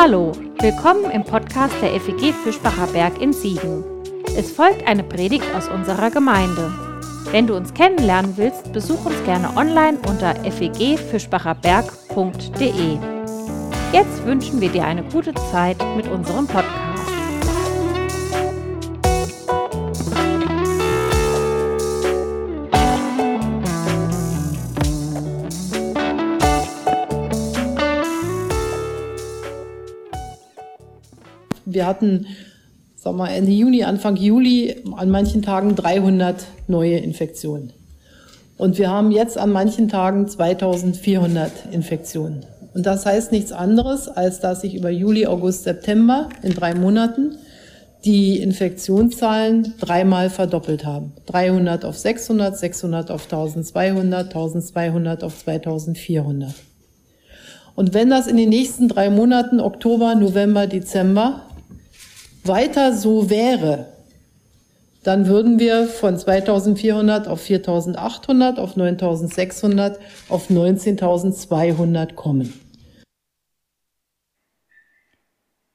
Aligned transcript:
Hallo, 0.00 0.30
willkommen 0.60 1.10
im 1.10 1.24
Podcast 1.24 1.74
der 1.82 2.00
FEG 2.00 2.32
Fischbacher 2.32 2.86
Berg 2.86 3.20
in 3.20 3.32
Siegen. 3.32 3.82
Es 4.36 4.52
folgt 4.52 4.86
eine 4.86 5.02
Predigt 5.02 5.52
aus 5.56 5.68
unserer 5.68 6.12
Gemeinde. 6.12 6.72
Wenn 7.32 7.48
du 7.48 7.56
uns 7.56 7.74
kennenlernen 7.74 8.36
willst, 8.36 8.72
besuch 8.72 9.06
uns 9.06 9.24
gerne 9.24 9.56
online 9.56 9.98
unter 10.08 10.36
fegfischbacherberg.de. 10.36 12.98
Jetzt 13.92 14.24
wünschen 14.24 14.60
wir 14.60 14.68
dir 14.68 14.84
eine 14.84 15.02
gute 15.02 15.34
Zeit 15.50 15.78
mit 15.96 16.06
unserem 16.06 16.46
Podcast. 16.46 16.77
Wir 31.78 31.86
hatten, 31.86 32.26
sag 32.96 33.14
mal, 33.14 33.28
Ende 33.28 33.52
Juni, 33.52 33.84
Anfang 33.84 34.16
Juli 34.16 34.82
an 34.96 35.10
manchen 35.10 35.42
Tagen 35.42 35.76
300 35.76 36.44
neue 36.66 36.98
Infektionen. 36.98 37.72
Und 38.56 38.78
wir 38.78 38.90
haben 38.90 39.12
jetzt 39.12 39.38
an 39.38 39.52
manchen 39.52 39.88
Tagen 39.88 40.26
2400 40.26 41.52
Infektionen. 41.70 42.44
Und 42.74 42.84
das 42.84 43.06
heißt 43.06 43.30
nichts 43.30 43.52
anderes, 43.52 44.08
als 44.08 44.40
dass 44.40 44.62
sich 44.62 44.74
über 44.74 44.90
Juli, 44.90 45.26
August, 45.26 45.62
September 45.62 46.30
in 46.42 46.52
drei 46.52 46.74
Monaten 46.74 47.36
die 48.04 48.38
Infektionszahlen 48.38 49.74
dreimal 49.78 50.30
verdoppelt 50.30 50.84
haben. 50.84 51.12
300 51.26 51.84
auf 51.84 51.96
600, 51.96 52.58
600 52.58 53.12
auf 53.12 53.22
1200, 53.22 54.24
1200 54.34 55.22
auf 55.22 55.38
2400. 55.38 56.54
Und 57.78 57.94
wenn 57.94 58.10
das 58.10 58.26
in 58.26 58.36
den 58.36 58.48
nächsten 58.48 58.88
drei 58.88 59.08
Monaten, 59.08 59.60
Oktober, 59.60 60.16
November, 60.16 60.66
Dezember, 60.66 61.42
weiter 62.48 62.92
so 62.94 63.30
wäre, 63.30 63.92
dann 65.04 65.26
würden 65.26 65.58
wir 65.58 65.86
von 65.86 66.18
2400 66.18 67.28
auf 67.28 67.40
4800, 67.42 68.58
auf 68.58 68.76
9600, 68.76 69.98
auf 70.28 70.50
19200 70.50 72.16
kommen. 72.16 72.52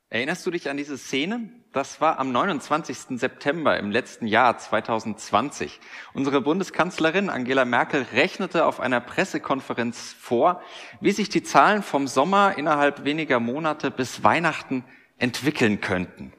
Erinnerst 0.09 0.45
du 0.45 0.51
dich 0.51 0.69
an 0.69 0.77
diese 0.77 0.97
Szene? 0.97 1.49
Das 1.71 1.99
war 1.99 2.19
am 2.19 2.31
29. 2.31 3.17
September 3.19 3.79
im 3.79 3.89
letzten 3.89 4.27
Jahr 4.27 4.59
2020. 4.59 5.79
Unsere 6.13 6.39
Bundeskanzlerin 6.41 7.31
Angela 7.31 7.65
Merkel 7.65 8.05
rechnete 8.13 8.67
auf 8.67 8.79
einer 8.79 9.01
Pressekonferenz 9.01 10.13
vor, 10.19 10.61
wie 11.01 11.11
sich 11.11 11.29
die 11.29 11.41
Zahlen 11.41 11.81
vom 11.81 12.07
Sommer 12.07 12.55
innerhalb 12.59 13.05
weniger 13.05 13.39
Monate 13.39 13.89
bis 13.89 14.23
Weihnachten 14.23 14.83
entwickeln 15.17 15.81
könnten. 15.81 16.31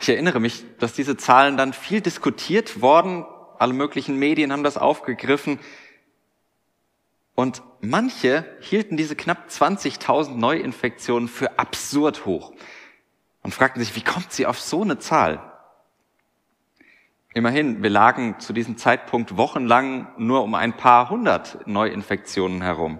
Ich 0.00 0.08
erinnere 0.08 0.40
mich, 0.40 0.64
dass 0.78 0.92
diese 0.92 1.16
Zahlen 1.16 1.56
dann 1.56 1.72
viel 1.72 2.00
diskutiert 2.00 2.80
worden, 2.80 3.24
alle 3.58 3.72
möglichen 3.72 4.18
Medien 4.18 4.52
haben 4.52 4.64
das 4.64 4.76
aufgegriffen 4.76 5.58
und 7.34 7.62
manche 7.80 8.44
hielten 8.60 8.96
diese 8.96 9.16
knapp 9.16 9.48
20.000 9.48 10.36
Neuinfektionen 10.36 11.28
für 11.28 11.58
absurd 11.58 12.26
hoch 12.26 12.52
und 13.42 13.54
fragten 13.54 13.82
sich, 13.82 13.96
wie 13.96 14.04
kommt 14.04 14.32
sie 14.32 14.46
auf 14.46 14.60
so 14.60 14.82
eine 14.82 14.98
Zahl? 14.98 15.52
Immerhin, 17.34 17.82
wir 17.82 17.88
lagen 17.88 18.38
zu 18.40 18.52
diesem 18.52 18.76
Zeitpunkt 18.76 19.38
wochenlang 19.38 20.12
nur 20.18 20.42
um 20.42 20.54
ein 20.54 20.76
paar 20.76 21.08
hundert 21.08 21.66
Neuinfektionen 21.66 22.60
herum. 22.60 22.98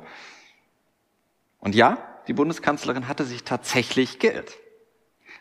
Und 1.59 1.75
ja, 1.75 1.99
die 2.29 2.33
Bundeskanzlerin 2.33 3.09
hatte 3.09 3.25
sich 3.25 3.45
tatsächlich 3.45 4.19
geirrt. 4.19 4.57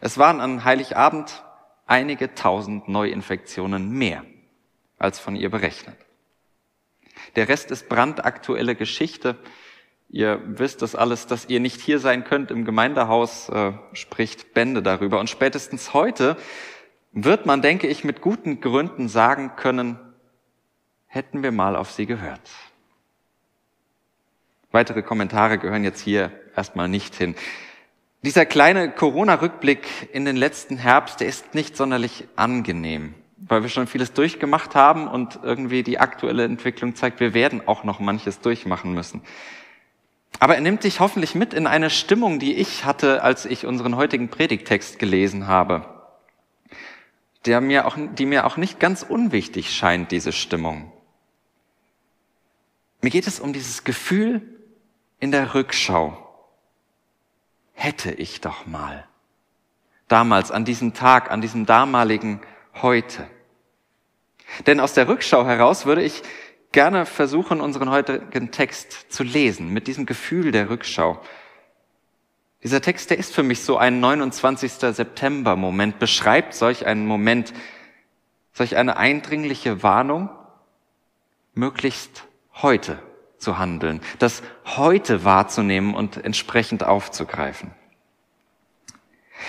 Es 0.01 0.17
waren 0.17 0.41
an 0.41 0.65
Heiligabend 0.65 1.43
einige 1.85 2.33
tausend 2.33 2.87
Neuinfektionen 2.87 3.91
mehr 3.91 4.25
als 4.97 5.19
von 5.19 5.35
ihr 5.35 5.51
berechnet. 5.51 5.95
Der 7.35 7.47
Rest 7.47 7.69
ist 7.69 7.87
brandaktuelle 7.87 8.75
Geschichte. 8.75 9.37
Ihr 10.09 10.41
wisst 10.43 10.81
das 10.81 10.95
alles, 10.95 11.27
dass 11.27 11.47
ihr 11.49 11.59
nicht 11.59 11.79
hier 11.79 11.99
sein 11.99 12.23
könnt 12.23 12.49
im 12.49 12.65
Gemeindehaus, 12.65 13.49
äh, 13.49 13.73
spricht 13.93 14.53
Bände 14.55 14.81
darüber. 14.81 15.19
Und 15.19 15.29
spätestens 15.29 15.93
heute 15.93 16.35
wird 17.11 17.45
man, 17.45 17.61
denke 17.61 17.87
ich, 17.87 18.03
mit 18.03 18.21
guten 18.21 18.59
Gründen 18.59 19.07
sagen 19.07 19.55
können, 19.55 19.99
hätten 21.05 21.43
wir 21.43 21.51
mal 21.51 21.75
auf 21.75 21.91
sie 21.91 22.07
gehört. 22.07 22.49
Weitere 24.71 25.03
Kommentare 25.03 25.59
gehören 25.59 25.83
jetzt 25.83 26.01
hier 26.01 26.31
erstmal 26.55 26.87
nicht 26.87 27.13
hin. 27.13 27.35
Dieser 28.23 28.45
kleine 28.45 28.91
Corona-Rückblick 28.91 30.09
in 30.13 30.25
den 30.25 30.35
letzten 30.35 30.77
Herbst, 30.77 31.21
der 31.21 31.27
ist 31.27 31.55
nicht 31.55 31.75
sonderlich 31.75 32.27
angenehm, 32.35 33.15
weil 33.37 33.63
wir 33.63 33.69
schon 33.69 33.87
vieles 33.87 34.13
durchgemacht 34.13 34.75
haben 34.75 35.07
und 35.07 35.39
irgendwie 35.41 35.81
die 35.81 35.97
aktuelle 35.97 36.43
Entwicklung 36.43 36.93
zeigt, 36.93 37.19
wir 37.19 37.33
werden 37.33 37.67
auch 37.67 37.83
noch 37.83 37.99
manches 37.99 38.39
durchmachen 38.39 38.93
müssen. 38.93 39.23
Aber 40.39 40.53
er 40.53 40.61
nimmt 40.61 40.83
dich 40.83 40.99
hoffentlich 40.99 41.33
mit 41.33 41.55
in 41.55 41.65
eine 41.65 41.89
Stimmung, 41.89 42.37
die 42.37 42.53
ich 42.53 42.85
hatte, 42.85 43.23
als 43.23 43.45
ich 43.45 43.65
unseren 43.65 43.95
heutigen 43.95 44.29
Predigtext 44.29 44.99
gelesen 44.99 45.47
habe, 45.47 45.85
der 47.47 47.59
mir 47.59 47.87
auch, 47.87 47.97
die 47.97 48.27
mir 48.27 48.45
auch 48.45 48.55
nicht 48.55 48.79
ganz 48.79 49.01
unwichtig 49.01 49.73
scheint, 49.73 50.11
diese 50.11 50.31
Stimmung. 50.31 50.91
Mir 53.01 53.09
geht 53.09 53.25
es 53.25 53.39
um 53.39 53.51
dieses 53.51 53.83
Gefühl 53.83 54.43
in 55.19 55.31
der 55.31 55.55
Rückschau 55.55 56.20
hätte 57.73 58.11
ich 58.11 58.41
doch 58.41 58.65
mal. 58.65 59.07
Damals, 60.07 60.51
an 60.51 60.65
diesem 60.65 60.93
Tag, 60.93 61.31
an 61.31 61.41
diesem 61.41 61.65
damaligen 61.65 62.41
heute. 62.81 63.27
Denn 64.67 64.79
aus 64.79 64.93
der 64.93 65.07
Rückschau 65.07 65.45
heraus 65.45 65.85
würde 65.85 66.03
ich 66.03 66.21
gerne 66.71 67.05
versuchen, 67.05 67.61
unseren 67.61 67.89
heutigen 67.89 68.51
Text 68.51 69.11
zu 69.11 69.23
lesen, 69.23 69.69
mit 69.69 69.87
diesem 69.87 70.05
Gefühl 70.05 70.51
der 70.51 70.69
Rückschau. 70.69 71.21
Dieser 72.63 72.81
Text, 72.81 73.09
der 73.09 73.17
ist 73.17 73.33
für 73.33 73.43
mich 73.43 73.63
so 73.63 73.77
ein 73.77 73.99
29. 73.99 74.73
September-Moment, 74.73 75.99
beschreibt 75.99 76.53
solch 76.53 76.85
einen 76.85 77.07
Moment, 77.07 77.53
solch 78.53 78.75
eine 78.75 78.97
eindringliche 78.97 79.81
Warnung, 79.81 80.29
möglichst 81.53 82.25
heute 82.53 82.99
zu 83.41 83.57
handeln, 83.57 84.01
das 84.19 84.43
heute 84.65 85.25
wahrzunehmen 85.25 85.93
und 85.95 86.23
entsprechend 86.23 86.83
aufzugreifen. 86.85 87.71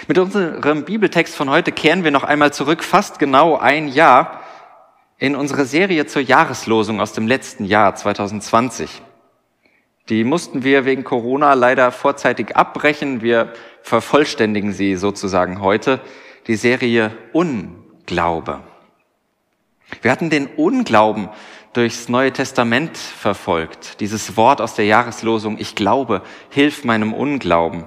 Mit 0.09 0.19
unserem 0.19 0.85
Bibeltext 0.85 1.35
von 1.35 1.51
heute 1.51 1.71
kehren 1.71 2.03
wir 2.03 2.11
noch 2.11 2.25
einmal 2.25 2.53
zurück, 2.53 2.83
fast 2.83 3.19
genau 3.19 3.57
ein 3.57 3.89
Jahr, 3.89 4.41
in 5.19 5.37
unsere 5.37 5.67
Serie 5.67 6.07
zur 6.07 6.23
Jahreslosung 6.23 7.01
aus 7.01 7.13
dem 7.13 7.29
letzten 7.29 7.65
Jahr 7.65 7.95
2020. 7.95 9.03
Die 10.09 10.25
mussten 10.25 10.65
wir 10.65 10.85
wegen 10.85 11.05
Corona 11.05 11.55
leider 11.55 11.93
vorzeitig 11.93 12.57
abbrechen. 12.57 13.23
Wir 13.23 13.53
vervollständigen 13.83 14.73
sie 14.73 14.97
sozusagen 14.97 15.61
heute, 15.61 16.01
die 16.49 16.57
Serie 16.57 17.13
Unglaube. 17.33 18.61
Wir 20.01 20.11
hatten 20.11 20.29
den 20.29 20.47
Unglauben 20.49 21.29
durchs 21.73 22.09
Neue 22.09 22.33
Testament 22.33 22.97
verfolgt. 22.97 24.01
Dieses 24.01 24.37
Wort 24.37 24.61
aus 24.61 24.75
der 24.75 24.85
Jahreslosung, 24.85 25.59
ich 25.59 25.75
glaube, 25.75 26.23
hilf 26.51 26.85
meinem 26.85 27.15
Unglauben. 27.15 27.87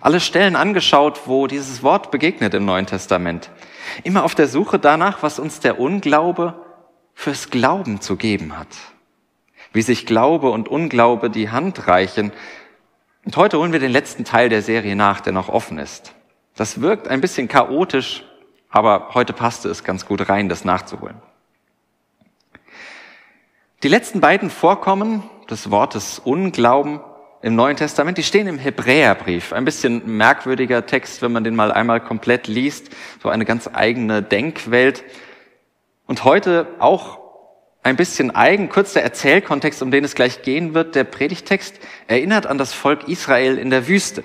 Alle 0.00 0.20
Stellen 0.20 0.56
angeschaut, 0.56 1.22
wo 1.26 1.46
dieses 1.46 1.82
Wort 1.82 2.10
begegnet 2.10 2.54
im 2.54 2.64
Neuen 2.64 2.86
Testament. 2.86 3.50
Immer 4.02 4.24
auf 4.24 4.34
der 4.34 4.48
Suche 4.48 4.78
danach, 4.78 5.22
was 5.22 5.38
uns 5.38 5.60
der 5.60 5.78
Unglaube 5.80 6.54
fürs 7.14 7.50
Glauben 7.50 8.00
zu 8.00 8.16
geben 8.16 8.58
hat. 8.58 8.68
Wie 9.72 9.82
sich 9.82 10.06
Glaube 10.06 10.50
und 10.50 10.68
Unglaube 10.68 11.30
die 11.30 11.50
Hand 11.50 11.86
reichen. 11.86 12.32
Und 13.24 13.36
heute 13.36 13.58
holen 13.58 13.72
wir 13.72 13.80
den 13.80 13.92
letzten 13.92 14.24
Teil 14.24 14.48
der 14.48 14.60
Serie 14.60 14.96
nach, 14.96 15.20
der 15.20 15.32
noch 15.32 15.48
offen 15.48 15.78
ist. 15.78 16.14
Das 16.56 16.80
wirkt 16.80 17.08
ein 17.08 17.20
bisschen 17.20 17.48
chaotisch, 17.48 18.24
aber 18.68 19.10
heute 19.14 19.32
passte 19.32 19.68
es 19.70 19.84
ganz 19.84 20.04
gut 20.04 20.28
rein, 20.28 20.48
das 20.48 20.64
nachzuholen. 20.64 21.16
Die 23.82 23.88
letzten 23.88 24.20
beiden 24.20 24.48
Vorkommen 24.48 25.24
des 25.50 25.72
Wortes 25.72 26.20
Unglauben 26.20 27.00
im 27.40 27.56
Neuen 27.56 27.76
Testament, 27.76 28.16
die 28.16 28.22
stehen 28.22 28.46
im 28.46 28.56
Hebräerbrief. 28.56 29.52
Ein 29.52 29.64
bisschen 29.64 30.16
merkwürdiger 30.18 30.86
Text, 30.86 31.20
wenn 31.20 31.32
man 31.32 31.42
den 31.42 31.56
mal 31.56 31.72
einmal 31.72 31.98
komplett 31.98 32.46
liest. 32.46 32.90
So 33.20 33.28
eine 33.28 33.44
ganz 33.44 33.68
eigene 33.72 34.22
Denkwelt. 34.22 35.02
Und 36.06 36.22
heute 36.22 36.68
auch 36.78 37.18
ein 37.82 37.96
bisschen 37.96 38.30
eigen, 38.30 38.68
kurz 38.68 38.92
der 38.92 39.02
Erzählkontext, 39.02 39.82
um 39.82 39.90
den 39.90 40.04
es 40.04 40.14
gleich 40.14 40.42
gehen 40.42 40.74
wird. 40.74 40.94
Der 40.94 41.02
Predigtext 41.02 41.80
erinnert 42.06 42.46
an 42.46 42.58
das 42.58 42.72
Volk 42.72 43.08
Israel 43.08 43.58
in 43.58 43.70
der 43.70 43.88
Wüste. 43.88 44.22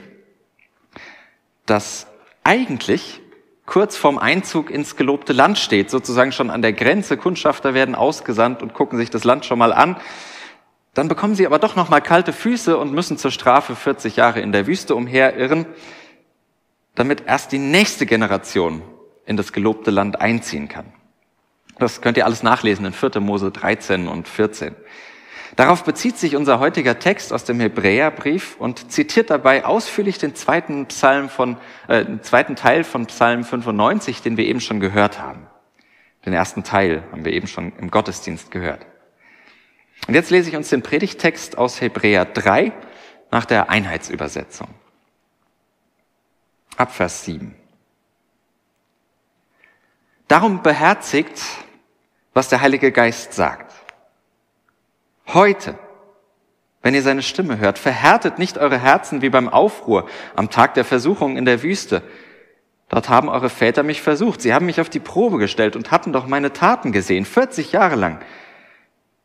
Das 1.65 2.05
eigentlich 2.43 3.21
kurz 3.67 3.97
vorm 3.97 4.17
Einzug 4.17 4.71
ins 4.71 4.95
gelobte 4.95 5.33
Land 5.33 5.59
steht, 5.59 5.91
sozusagen 5.91 6.31
schon 6.31 6.49
an 6.49 6.63
der 6.63 6.73
Grenze. 6.73 7.17
Kundschafter 7.17 7.75
werden 7.75 7.93
ausgesandt 7.93 8.63
und 8.63 8.73
gucken 8.73 8.97
sich 8.97 9.11
das 9.11 9.23
Land 9.23 9.45
schon 9.45 9.59
mal 9.59 9.71
an. 9.71 9.97
Dann 10.95 11.09
bekommen 11.09 11.35
sie 11.35 11.45
aber 11.45 11.59
doch 11.59 11.75
noch 11.75 11.89
mal 11.89 12.01
kalte 12.01 12.33
Füße 12.33 12.75
und 12.75 12.93
müssen 12.93 13.19
zur 13.19 13.29
Strafe 13.29 13.75
40 13.75 14.15
Jahre 14.15 14.39
in 14.39 14.51
der 14.51 14.65
Wüste 14.65 14.95
umherirren, 14.95 15.67
damit 16.95 17.25
erst 17.27 17.51
die 17.51 17.59
nächste 17.59 18.07
Generation 18.07 18.81
in 19.27 19.37
das 19.37 19.53
gelobte 19.53 19.91
Land 19.91 20.19
einziehen 20.19 20.69
kann. 20.69 20.85
Das 21.77 22.01
könnt 22.01 22.17
ihr 22.17 22.25
alles 22.25 22.41
nachlesen 22.41 22.85
in 22.85 22.93
4. 22.93 23.19
Mose 23.19 23.51
13 23.51 24.07
und 24.07 24.27
14. 24.27 24.75
Darauf 25.57 25.83
bezieht 25.83 26.19
sich 26.19 26.35
unser 26.35 26.59
heutiger 26.59 26.99
Text 26.99 27.33
aus 27.33 27.43
dem 27.43 27.59
Hebräerbrief 27.59 28.57
und 28.59 28.91
zitiert 28.91 29.31
dabei 29.31 29.65
ausführlich 29.65 30.19
den 30.19 30.35
zweiten 30.35 30.85
Psalm 30.85 31.29
von, 31.29 31.57
äh, 31.87 32.05
den 32.05 32.21
zweiten 32.21 32.55
Teil 32.55 32.83
von 32.83 33.07
Psalm 33.07 33.43
95, 33.43 34.21
den 34.21 34.37
wir 34.37 34.45
eben 34.45 34.61
schon 34.61 34.79
gehört 34.79 35.19
haben. 35.19 35.47
Den 36.27 36.33
ersten 36.33 36.63
Teil 36.63 37.03
haben 37.11 37.25
wir 37.25 37.33
eben 37.33 37.47
schon 37.47 37.73
im 37.79 37.89
Gottesdienst 37.89 38.51
gehört. 38.51 38.85
Und 40.07 40.13
jetzt 40.13 40.29
lese 40.29 40.47
ich 40.47 40.55
uns 40.55 40.69
den 40.69 40.83
Predigtext 40.83 41.57
aus 41.57 41.81
Hebräer 41.81 42.25
3 42.25 42.71
nach 43.31 43.45
der 43.45 43.71
Einheitsübersetzung. 43.71 44.67
Ab 46.75 46.93
Vers 46.93 47.25
7. 47.25 47.55
Darum 50.27 50.61
beherzigt, 50.61 51.41
was 52.35 52.47
der 52.47 52.61
Heilige 52.61 52.91
Geist 52.91 53.33
sagt. 53.33 53.73
Heute, 55.33 55.77
wenn 56.81 56.95
ihr 56.95 57.01
seine 57.01 57.21
Stimme 57.21 57.59
hört, 57.59 57.77
verhärtet 57.77 58.39
nicht 58.39 58.57
eure 58.57 58.77
Herzen 58.77 59.21
wie 59.21 59.29
beim 59.29 59.49
Aufruhr 59.49 60.07
am 60.35 60.49
Tag 60.49 60.73
der 60.73 60.85
Versuchung 60.85 61.35
in 61.35 61.43
der 61.43 61.63
Wüste. 61.63 62.01
Dort 62.87 63.09
haben 63.09 63.27
eure 63.27 63.49
Väter 63.49 63.83
mich 63.83 64.01
versucht. 64.01 64.41
Sie 64.41 64.53
haben 64.53 64.65
mich 64.65 64.79
auf 64.79 64.89
die 64.89 65.01
Probe 65.01 65.37
gestellt 65.37 65.75
und 65.75 65.91
hatten 65.91 66.13
doch 66.13 66.27
meine 66.27 66.53
Taten 66.53 66.93
gesehen, 66.93 67.25
40 67.25 67.73
Jahre 67.73 67.95
lang. 67.95 68.19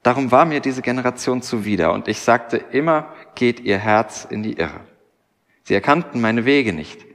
Darum 0.03 0.33
war 0.33 0.45
mir 0.45 0.59
diese 0.59 0.83
Generation 0.83 1.43
zuwider 1.43 1.93
und 1.93 2.09
ich 2.09 2.19
sagte 2.21 2.57
immer, 2.57 3.13
geht 3.37 3.61
ihr 3.61 3.79
Herz 3.79 4.27
in 4.29 4.43
die 4.43 4.55
Irre. 4.55 4.81
Sie 5.63 5.75
erkannten 5.75 6.21
meine 6.21 6.45
Wege 6.45 6.73
nicht. 6.73 7.07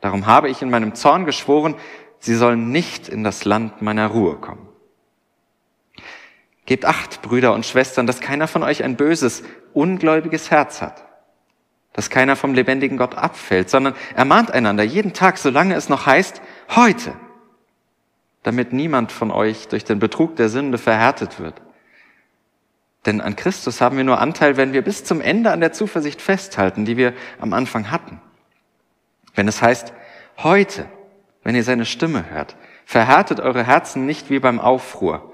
Darum 0.00 0.26
habe 0.26 0.48
ich 0.48 0.60
in 0.60 0.70
meinem 0.70 0.96
Zorn 0.96 1.24
geschworen, 1.24 1.76
sie 2.18 2.34
sollen 2.34 2.72
nicht 2.72 3.08
in 3.08 3.22
das 3.22 3.44
Land 3.44 3.80
meiner 3.80 4.08
Ruhe 4.08 4.36
kommen. 4.36 4.68
Gebt 6.66 6.84
acht, 6.84 7.22
Brüder 7.22 7.54
und 7.54 7.64
Schwestern, 7.64 8.06
dass 8.06 8.20
keiner 8.20 8.48
von 8.48 8.64
euch 8.64 8.82
ein 8.82 8.96
böses, 8.96 9.44
ungläubiges 9.72 10.50
Herz 10.50 10.82
hat, 10.82 11.04
dass 11.92 12.10
keiner 12.10 12.34
vom 12.34 12.54
lebendigen 12.54 12.98
Gott 12.98 13.14
abfällt, 13.14 13.70
sondern 13.70 13.94
ermahnt 14.16 14.50
einander 14.50 14.82
jeden 14.82 15.12
Tag, 15.12 15.38
solange 15.38 15.76
es 15.76 15.88
noch 15.88 16.06
heißt, 16.06 16.42
heute, 16.74 17.14
damit 18.42 18.72
niemand 18.72 19.12
von 19.12 19.30
euch 19.30 19.68
durch 19.68 19.84
den 19.84 20.00
Betrug 20.00 20.34
der 20.36 20.48
Sünde 20.48 20.78
verhärtet 20.78 21.38
wird. 21.38 21.62
Denn 23.06 23.20
an 23.20 23.36
Christus 23.36 23.80
haben 23.80 23.96
wir 23.96 24.04
nur 24.04 24.20
Anteil, 24.20 24.56
wenn 24.56 24.72
wir 24.72 24.82
bis 24.82 25.04
zum 25.04 25.20
Ende 25.20 25.52
an 25.52 25.60
der 25.60 25.72
Zuversicht 25.72 26.20
festhalten, 26.20 26.84
die 26.84 26.96
wir 26.96 27.12
am 27.38 27.52
Anfang 27.52 27.92
hatten. 27.92 28.20
Wenn 29.36 29.46
es 29.46 29.62
heißt, 29.62 29.92
heute, 30.38 30.86
wenn 31.44 31.54
ihr 31.54 31.62
seine 31.62 31.84
Stimme 31.84 32.28
hört, 32.28 32.56
verhärtet 32.84 33.38
eure 33.38 33.64
Herzen 33.64 34.06
nicht 34.06 34.30
wie 34.30 34.40
beim 34.40 34.58
Aufruhr, 34.58 35.32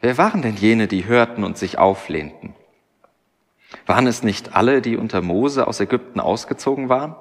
Wer 0.00 0.16
waren 0.16 0.42
denn 0.42 0.56
jene, 0.56 0.86
die 0.86 1.06
hörten 1.06 1.44
und 1.44 1.58
sich 1.58 1.78
auflehnten? 1.78 2.54
Waren 3.86 4.06
es 4.06 4.22
nicht 4.22 4.54
alle, 4.54 4.80
die 4.80 4.96
unter 4.96 5.20
Mose 5.20 5.66
aus 5.66 5.80
Ägypten 5.80 6.20
ausgezogen 6.20 6.88
waren? 6.88 7.16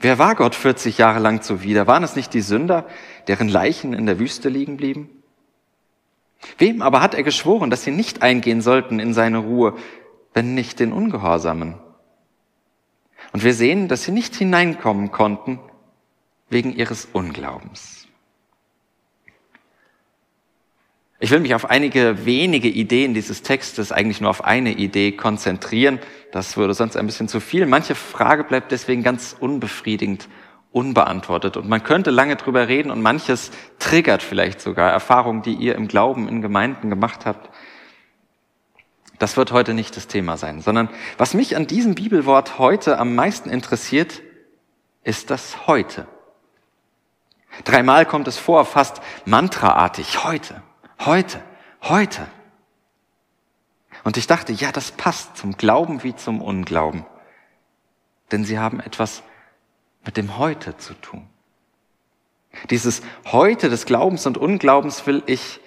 Wer 0.00 0.18
war 0.18 0.34
Gott 0.34 0.54
40 0.54 0.96
Jahre 0.98 1.18
lang 1.18 1.42
zuwider? 1.42 1.86
Waren 1.86 2.04
es 2.04 2.16
nicht 2.16 2.32
die 2.32 2.40
Sünder, 2.40 2.86
deren 3.28 3.48
Leichen 3.48 3.92
in 3.92 4.06
der 4.06 4.18
Wüste 4.18 4.48
liegen 4.48 4.78
blieben? 4.78 5.10
Wem 6.56 6.80
aber 6.80 7.02
hat 7.02 7.14
er 7.14 7.22
geschworen, 7.22 7.68
dass 7.68 7.84
sie 7.84 7.90
nicht 7.90 8.22
eingehen 8.22 8.62
sollten 8.62 8.98
in 8.98 9.12
seine 9.12 9.38
Ruhe, 9.38 9.76
wenn 10.32 10.54
nicht 10.54 10.80
den 10.80 10.92
Ungehorsamen? 10.92 11.74
Und 13.32 13.44
wir 13.44 13.52
sehen, 13.52 13.88
dass 13.88 14.04
sie 14.04 14.12
nicht 14.12 14.34
hineinkommen 14.34 15.12
konnten 15.12 15.60
wegen 16.48 16.74
ihres 16.74 17.06
Unglaubens. 17.12 17.99
Ich 21.22 21.30
will 21.30 21.40
mich 21.40 21.54
auf 21.54 21.68
einige 21.68 22.24
wenige 22.24 22.68
Ideen 22.68 23.12
dieses 23.12 23.42
Textes, 23.42 23.92
eigentlich 23.92 24.22
nur 24.22 24.30
auf 24.30 24.42
eine 24.42 24.72
Idee 24.72 25.12
konzentrieren. 25.12 26.00
Das 26.32 26.56
würde 26.56 26.72
sonst 26.72 26.96
ein 26.96 27.04
bisschen 27.04 27.28
zu 27.28 27.40
viel. 27.40 27.66
Manche 27.66 27.94
Frage 27.94 28.42
bleibt 28.42 28.72
deswegen 28.72 29.02
ganz 29.02 29.36
unbefriedigend 29.38 30.28
unbeantwortet. 30.72 31.58
Und 31.58 31.68
man 31.68 31.82
könnte 31.82 32.10
lange 32.10 32.36
drüber 32.36 32.68
reden 32.68 32.90
und 32.90 33.02
manches 33.02 33.50
triggert 33.78 34.22
vielleicht 34.22 34.62
sogar 34.62 34.90
Erfahrungen, 34.90 35.42
die 35.42 35.52
ihr 35.52 35.74
im 35.74 35.88
Glauben 35.88 36.26
in 36.26 36.40
Gemeinden 36.40 36.88
gemacht 36.88 37.26
habt. 37.26 37.50
Das 39.18 39.36
wird 39.36 39.52
heute 39.52 39.74
nicht 39.74 39.98
das 39.98 40.06
Thema 40.06 40.38
sein, 40.38 40.62
sondern 40.62 40.88
was 41.18 41.34
mich 41.34 41.54
an 41.54 41.66
diesem 41.66 41.94
Bibelwort 41.94 42.58
heute 42.58 42.98
am 42.98 43.14
meisten 43.14 43.50
interessiert, 43.50 44.22
ist 45.04 45.28
das 45.28 45.66
heute. 45.66 46.06
Dreimal 47.64 48.06
kommt 48.06 48.26
es 48.26 48.38
vor, 48.38 48.64
fast 48.64 49.02
mantraartig, 49.26 50.24
heute. 50.24 50.62
Heute, 51.00 51.42
heute. 51.82 52.28
Und 54.04 54.18
ich 54.18 54.26
dachte, 54.26 54.52
ja, 54.52 54.70
das 54.70 54.92
passt 54.92 55.36
zum 55.36 55.56
Glauben 55.56 56.02
wie 56.02 56.14
zum 56.14 56.42
Unglauben. 56.42 57.06
Denn 58.30 58.44
sie 58.44 58.58
haben 58.58 58.80
etwas 58.80 59.22
mit 60.04 60.18
dem 60.18 60.36
Heute 60.36 60.76
zu 60.76 60.92
tun. 60.92 61.26
Dieses 62.68 63.00
Heute 63.26 63.70
des 63.70 63.86
Glaubens 63.86 64.26
und 64.26 64.36
Unglaubens 64.36 65.06
will 65.06 65.22
ich 65.24 65.60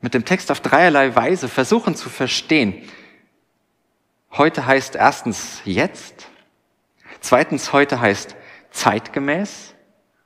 mit 0.00 0.14
dem 0.14 0.24
Text 0.24 0.50
auf 0.50 0.60
dreierlei 0.60 1.14
Weise 1.14 1.48
versuchen 1.48 1.94
zu 1.94 2.08
verstehen. 2.08 2.88
Heute 4.30 4.64
heißt 4.64 4.96
erstens 4.96 5.60
jetzt, 5.66 6.28
zweitens 7.20 7.74
heute 7.74 8.00
heißt 8.00 8.36
zeitgemäß 8.70 9.74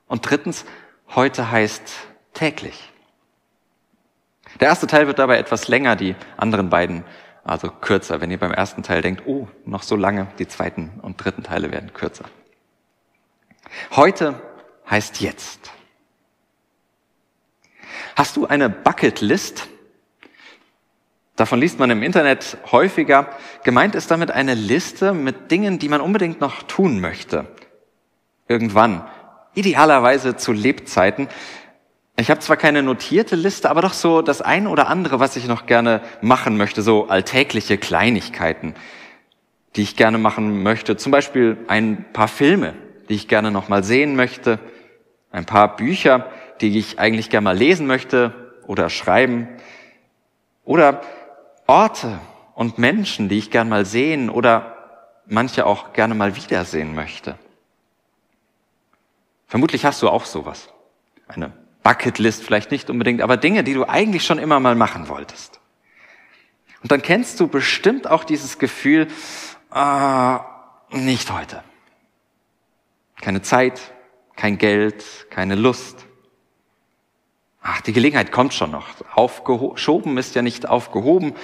und 0.06 0.30
drittens 0.30 0.64
heute 1.08 1.50
heißt 1.50 1.92
täglich. 2.32 2.92
Der 4.60 4.68
erste 4.68 4.86
Teil 4.86 5.06
wird 5.06 5.18
dabei 5.18 5.38
etwas 5.38 5.68
länger, 5.68 5.96
die 5.96 6.14
anderen 6.36 6.70
beiden 6.70 7.04
also 7.44 7.70
kürzer. 7.70 8.20
Wenn 8.20 8.30
ihr 8.30 8.38
beim 8.38 8.52
ersten 8.52 8.82
Teil 8.82 9.02
denkt, 9.02 9.22
oh, 9.26 9.48
noch 9.64 9.82
so 9.82 9.96
lange, 9.96 10.26
die 10.38 10.48
zweiten 10.48 10.90
und 11.02 11.22
dritten 11.22 11.42
Teile 11.42 11.70
werden 11.70 11.92
kürzer. 11.92 12.24
Heute 13.94 14.40
heißt 14.90 15.20
jetzt. 15.20 15.70
Hast 18.16 18.36
du 18.36 18.46
eine 18.46 18.68
Bucketlist? 18.68 19.68
Davon 21.36 21.60
liest 21.60 21.78
man 21.78 21.90
im 21.90 22.02
Internet 22.02 22.56
häufiger. 22.72 23.28
Gemeint 23.62 23.94
ist 23.94 24.10
damit 24.10 24.30
eine 24.30 24.54
Liste 24.54 25.12
mit 25.12 25.50
Dingen, 25.50 25.78
die 25.78 25.88
man 25.88 26.00
unbedingt 26.00 26.40
noch 26.40 26.62
tun 26.62 27.00
möchte. 27.00 27.46
Irgendwann. 28.48 29.06
Idealerweise 29.54 30.36
zu 30.36 30.52
Lebzeiten. 30.52 31.28
Ich 32.18 32.30
habe 32.30 32.40
zwar 32.40 32.56
keine 32.56 32.82
notierte 32.82 33.36
Liste, 33.36 33.68
aber 33.68 33.82
doch 33.82 33.92
so 33.92 34.22
das 34.22 34.40
eine 34.40 34.70
oder 34.70 34.88
andere, 34.88 35.20
was 35.20 35.36
ich 35.36 35.46
noch 35.46 35.66
gerne 35.66 36.00
machen 36.22 36.56
möchte, 36.56 36.80
so 36.80 37.08
alltägliche 37.08 37.76
Kleinigkeiten, 37.76 38.74
die 39.76 39.82
ich 39.82 39.96
gerne 39.96 40.16
machen 40.16 40.62
möchte. 40.62 40.96
Zum 40.96 41.12
Beispiel 41.12 41.58
ein 41.68 42.06
paar 42.14 42.28
Filme, 42.28 42.72
die 43.10 43.14
ich 43.14 43.28
gerne 43.28 43.50
noch 43.50 43.68
mal 43.68 43.84
sehen 43.84 44.16
möchte, 44.16 44.58
ein 45.30 45.44
paar 45.44 45.76
Bücher, 45.76 46.30
die 46.62 46.78
ich 46.78 46.98
eigentlich 46.98 47.28
gerne 47.28 47.44
mal 47.44 47.56
lesen 47.56 47.86
möchte 47.86 48.32
oder 48.66 48.88
schreiben, 48.88 49.48
oder 50.64 51.02
Orte 51.66 52.18
und 52.54 52.78
Menschen, 52.78 53.28
die 53.28 53.38
ich 53.38 53.50
gerne 53.50 53.68
mal 53.68 53.84
sehen 53.84 54.30
oder 54.30 54.74
manche 55.26 55.66
auch 55.66 55.92
gerne 55.92 56.14
mal 56.14 56.34
wiedersehen 56.34 56.94
möchte. 56.94 57.38
Vermutlich 59.46 59.84
hast 59.84 60.02
du 60.02 60.08
auch 60.08 60.24
sowas. 60.24 60.70
Eine 61.28 61.52
Bucketlist 61.86 62.42
vielleicht 62.42 62.72
nicht 62.72 62.90
unbedingt, 62.90 63.22
aber 63.22 63.36
Dinge, 63.36 63.62
die 63.62 63.72
du 63.72 63.88
eigentlich 63.88 64.26
schon 64.26 64.40
immer 64.40 64.58
mal 64.58 64.74
machen 64.74 65.06
wolltest. 65.06 65.60
Und 66.82 66.90
dann 66.90 67.00
kennst 67.00 67.38
du 67.38 67.46
bestimmt 67.46 68.10
auch 68.10 68.24
dieses 68.24 68.58
Gefühl, 68.58 69.06
äh, 69.72 70.38
nicht 70.90 71.30
heute. 71.30 71.62
Keine 73.20 73.40
Zeit, 73.40 73.80
kein 74.34 74.58
Geld, 74.58 75.04
keine 75.30 75.54
Lust. 75.54 76.06
Ach, 77.62 77.80
die 77.82 77.92
Gelegenheit 77.92 78.32
kommt 78.32 78.52
schon 78.52 78.72
noch. 78.72 78.88
Aufgeschoben 79.14 80.18
ist 80.18 80.34
ja 80.34 80.42
nicht 80.42 80.68
aufgehoben. 80.68 81.34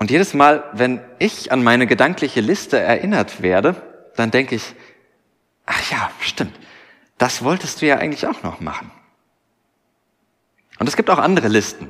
Und 0.00 0.10
jedes 0.10 0.34
Mal, 0.34 0.68
wenn 0.72 1.00
ich 1.20 1.52
an 1.52 1.62
meine 1.62 1.86
gedankliche 1.86 2.40
Liste 2.40 2.80
erinnert 2.80 3.42
werde, 3.42 3.80
dann 4.16 4.32
denke 4.32 4.56
ich, 4.56 4.74
ach 5.66 5.88
ja, 5.92 6.10
stimmt. 6.18 6.58
Das 7.22 7.44
wolltest 7.44 7.80
du 7.80 7.86
ja 7.86 7.98
eigentlich 7.98 8.26
auch 8.26 8.42
noch 8.42 8.58
machen. 8.58 8.90
Und 10.80 10.88
es 10.88 10.96
gibt 10.96 11.08
auch 11.08 11.20
andere 11.20 11.46
Listen, 11.46 11.88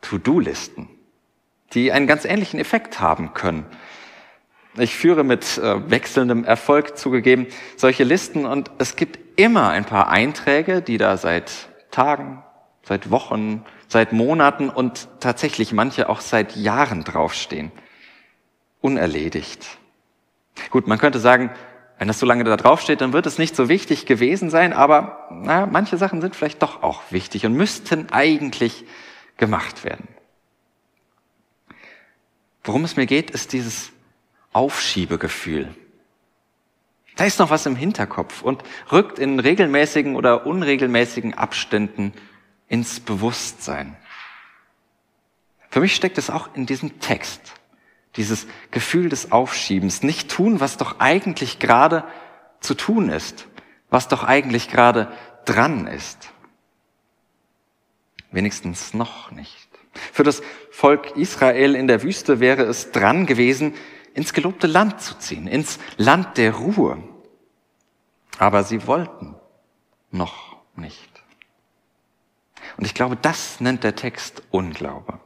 To-Do-Listen, 0.00 0.88
die 1.74 1.92
einen 1.92 2.08
ganz 2.08 2.24
ähnlichen 2.24 2.58
Effekt 2.58 2.98
haben 2.98 3.34
können. 3.34 3.64
Ich 4.76 4.96
führe 4.96 5.22
mit 5.22 5.58
äh, 5.58 5.88
wechselndem 5.88 6.42
Erfolg 6.42 6.98
zugegeben 6.98 7.46
solche 7.76 8.02
Listen 8.02 8.44
und 8.44 8.72
es 8.78 8.96
gibt 8.96 9.38
immer 9.38 9.68
ein 9.68 9.84
paar 9.84 10.08
Einträge, 10.08 10.82
die 10.82 10.98
da 10.98 11.16
seit 11.16 11.68
Tagen, 11.92 12.42
seit 12.82 13.12
Wochen, 13.12 13.64
seit 13.86 14.12
Monaten 14.12 14.70
und 14.70 15.06
tatsächlich 15.20 15.72
manche 15.72 16.08
auch 16.08 16.20
seit 16.20 16.56
Jahren 16.56 17.04
draufstehen. 17.04 17.70
Unerledigt. 18.80 19.78
Gut, 20.70 20.88
man 20.88 20.98
könnte 20.98 21.20
sagen, 21.20 21.52
wenn 22.02 22.08
das 22.08 22.18
so 22.18 22.26
lange 22.26 22.42
da 22.42 22.56
draufsteht, 22.56 23.00
dann 23.00 23.12
wird 23.12 23.26
es 23.26 23.38
nicht 23.38 23.54
so 23.54 23.68
wichtig 23.68 24.06
gewesen 24.06 24.50
sein, 24.50 24.72
aber 24.72 25.28
na, 25.30 25.66
manche 25.66 25.96
Sachen 25.96 26.20
sind 26.20 26.34
vielleicht 26.34 26.60
doch 26.60 26.82
auch 26.82 27.00
wichtig 27.10 27.46
und 27.46 27.52
müssten 27.52 28.10
eigentlich 28.10 28.84
gemacht 29.36 29.84
werden. 29.84 30.08
Worum 32.64 32.82
es 32.82 32.96
mir 32.96 33.06
geht, 33.06 33.30
ist 33.30 33.52
dieses 33.52 33.92
Aufschiebegefühl. 34.52 35.72
Da 37.14 37.24
ist 37.24 37.38
noch 37.38 37.50
was 37.50 37.66
im 37.66 37.76
Hinterkopf 37.76 38.42
und 38.42 38.64
rückt 38.90 39.20
in 39.20 39.38
regelmäßigen 39.38 40.16
oder 40.16 40.44
unregelmäßigen 40.44 41.34
Abständen 41.34 42.12
ins 42.66 42.98
Bewusstsein. 42.98 43.96
Für 45.70 45.78
mich 45.78 45.94
steckt 45.94 46.18
es 46.18 46.30
auch 46.30 46.52
in 46.56 46.66
diesem 46.66 46.98
Text. 46.98 47.54
Dieses 48.16 48.46
Gefühl 48.70 49.08
des 49.08 49.32
Aufschiebens. 49.32 50.02
Nicht 50.02 50.30
tun, 50.30 50.60
was 50.60 50.76
doch 50.76 51.00
eigentlich 51.00 51.58
gerade 51.58 52.04
zu 52.60 52.74
tun 52.74 53.08
ist. 53.08 53.46
Was 53.90 54.08
doch 54.08 54.24
eigentlich 54.24 54.68
gerade 54.68 55.12
dran 55.44 55.86
ist. 55.86 56.30
Wenigstens 58.30 58.94
noch 58.94 59.30
nicht. 59.30 59.68
Für 60.12 60.22
das 60.22 60.42
Volk 60.70 61.16
Israel 61.16 61.74
in 61.74 61.86
der 61.86 62.02
Wüste 62.02 62.40
wäre 62.40 62.62
es 62.62 62.92
dran 62.92 63.26
gewesen, 63.26 63.74
ins 64.14 64.32
gelobte 64.32 64.66
Land 64.66 65.00
zu 65.00 65.18
ziehen, 65.18 65.46
ins 65.46 65.78
Land 65.96 66.38
der 66.38 66.54
Ruhe. 66.54 67.02
Aber 68.38 68.64
sie 68.64 68.86
wollten 68.86 69.34
noch 70.10 70.56
nicht. 70.76 71.10
Und 72.76 72.86
ich 72.86 72.94
glaube, 72.94 73.16
das 73.16 73.60
nennt 73.60 73.84
der 73.84 73.94
Text 73.94 74.42
Unglaube. 74.50 75.20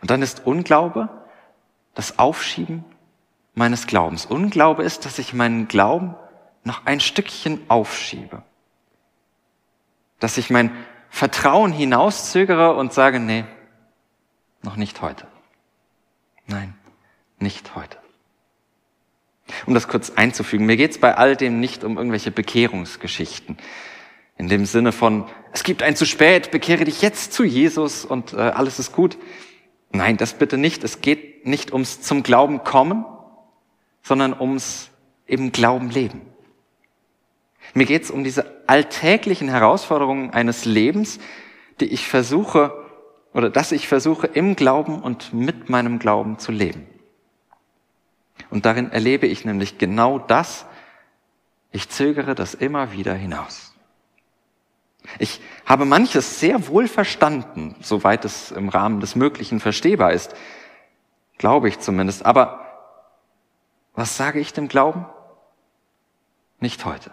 Und 0.00 0.10
dann 0.10 0.22
ist 0.22 0.46
Unglaube 0.46 1.08
das 2.00 2.18
Aufschieben 2.18 2.82
meines 3.54 3.86
Glaubens. 3.86 4.24
Unglaube 4.24 4.82
ist, 4.82 5.04
dass 5.04 5.18
ich 5.18 5.34
meinen 5.34 5.68
Glauben 5.68 6.14
noch 6.64 6.86
ein 6.86 6.98
Stückchen 6.98 7.60
aufschiebe. 7.68 8.42
Dass 10.18 10.38
ich 10.38 10.48
mein 10.48 10.74
Vertrauen 11.10 11.72
hinauszögere 11.72 12.74
und 12.74 12.94
sage, 12.94 13.20
nee, 13.20 13.44
noch 14.62 14.76
nicht 14.76 15.02
heute. 15.02 15.26
Nein, 16.46 16.72
nicht 17.38 17.76
heute. 17.76 17.98
Um 19.66 19.74
das 19.74 19.86
kurz 19.86 20.08
einzufügen, 20.08 20.64
mir 20.64 20.78
geht 20.78 20.92
es 20.92 21.00
bei 21.00 21.18
all 21.18 21.36
dem 21.36 21.60
nicht 21.60 21.84
um 21.84 21.98
irgendwelche 21.98 22.30
Bekehrungsgeschichten. 22.30 23.58
In 24.38 24.48
dem 24.48 24.64
Sinne 24.64 24.92
von, 24.92 25.26
es 25.52 25.64
gibt 25.64 25.82
ein 25.82 25.96
zu 25.96 26.06
spät, 26.06 26.50
bekehre 26.50 26.86
dich 26.86 27.02
jetzt 27.02 27.34
zu 27.34 27.44
Jesus 27.44 28.06
und 28.06 28.32
äh, 28.32 28.38
alles 28.38 28.78
ist 28.78 28.92
gut. 28.92 29.18
Nein, 29.92 30.16
das 30.16 30.32
bitte 30.32 30.56
nicht. 30.56 30.82
Es 30.82 31.02
nicht 31.44 31.72
ums 31.72 32.00
zum 32.02 32.22
Glauben 32.22 32.64
kommen, 32.64 33.04
sondern 34.02 34.38
ums 34.38 34.90
eben 35.26 35.52
Glauben 35.52 35.90
leben. 35.90 36.22
Mir 37.74 37.86
geht 37.86 38.02
es 38.02 38.10
um 38.10 38.24
diese 38.24 38.62
alltäglichen 38.66 39.48
Herausforderungen 39.48 40.30
eines 40.30 40.64
Lebens, 40.64 41.18
die 41.80 41.86
ich 41.86 42.08
versuche 42.08 42.72
oder 43.32 43.48
dass 43.48 43.72
ich 43.72 43.86
versuche 43.86 44.26
im 44.26 44.56
Glauben 44.56 45.00
und 45.00 45.32
mit 45.32 45.68
meinem 45.68 45.98
Glauben 45.98 46.38
zu 46.38 46.50
leben. 46.50 46.86
Und 48.50 48.66
darin 48.66 48.90
erlebe 48.90 49.26
ich 49.26 49.44
nämlich 49.44 49.78
genau 49.78 50.18
das. 50.18 50.66
Ich 51.70 51.88
zögere 51.88 52.34
das 52.34 52.54
immer 52.54 52.92
wieder 52.92 53.14
hinaus. 53.14 53.74
Ich 55.18 55.40
habe 55.64 55.84
manches 55.84 56.40
sehr 56.40 56.68
wohl 56.68 56.88
verstanden, 56.88 57.76
soweit 57.80 58.24
es 58.24 58.50
im 58.50 58.68
Rahmen 58.68 59.00
des 59.00 59.14
Möglichen 59.16 59.60
verstehbar 59.60 60.12
ist. 60.12 60.34
Glaube 61.40 61.70
ich 61.70 61.78
zumindest. 61.78 62.26
Aber 62.26 62.66
was 63.94 64.18
sage 64.18 64.40
ich 64.40 64.52
dem 64.52 64.68
Glauben? 64.68 65.06
Nicht 66.58 66.84
heute. 66.84 67.12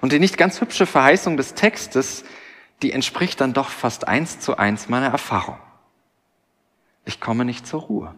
Und 0.00 0.12
die 0.12 0.20
nicht 0.20 0.38
ganz 0.38 0.60
hübsche 0.60 0.86
Verheißung 0.86 1.36
des 1.36 1.54
Textes, 1.54 2.24
die 2.82 2.92
entspricht 2.92 3.40
dann 3.40 3.54
doch 3.54 3.70
fast 3.70 4.06
eins 4.06 4.38
zu 4.38 4.56
eins 4.56 4.88
meiner 4.88 5.08
Erfahrung. 5.08 5.58
Ich 7.06 7.20
komme 7.20 7.44
nicht 7.44 7.66
zur 7.66 7.80
Ruhe. 7.80 8.14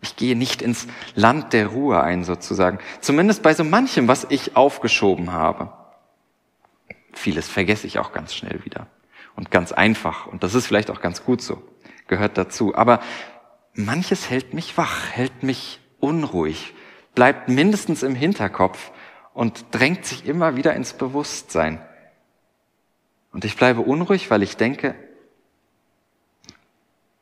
Ich 0.00 0.16
gehe 0.16 0.34
nicht 0.34 0.60
ins 0.60 0.88
Land 1.14 1.52
der 1.52 1.68
Ruhe 1.68 2.02
ein, 2.02 2.24
sozusagen. 2.24 2.80
Zumindest 3.00 3.44
bei 3.44 3.54
so 3.54 3.62
manchem, 3.62 4.08
was 4.08 4.26
ich 4.28 4.56
aufgeschoben 4.56 5.32
habe. 5.32 5.72
Vieles 7.12 7.48
vergesse 7.48 7.86
ich 7.86 8.00
auch 8.00 8.10
ganz 8.10 8.34
schnell 8.34 8.64
wieder. 8.64 8.88
Und 9.36 9.52
ganz 9.52 9.70
einfach. 9.70 10.26
Und 10.26 10.42
das 10.42 10.54
ist 10.54 10.66
vielleicht 10.66 10.90
auch 10.90 11.00
ganz 11.00 11.24
gut 11.24 11.42
so. 11.42 11.62
Gehört 12.10 12.36
dazu. 12.36 12.74
Aber 12.74 12.98
manches 13.72 14.28
hält 14.28 14.52
mich 14.52 14.76
wach, 14.76 15.10
hält 15.10 15.44
mich 15.44 15.78
unruhig, 16.00 16.74
bleibt 17.14 17.48
mindestens 17.48 18.02
im 18.02 18.16
Hinterkopf 18.16 18.90
und 19.32 19.66
drängt 19.70 20.04
sich 20.04 20.26
immer 20.26 20.56
wieder 20.56 20.74
ins 20.74 20.92
Bewusstsein. 20.92 21.80
Und 23.32 23.44
ich 23.44 23.56
bleibe 23.56 23.82
unruhig, 23.82 24.28
weil 24.28 24.42
ich 24.42 24.56
denke, 24.56 24.96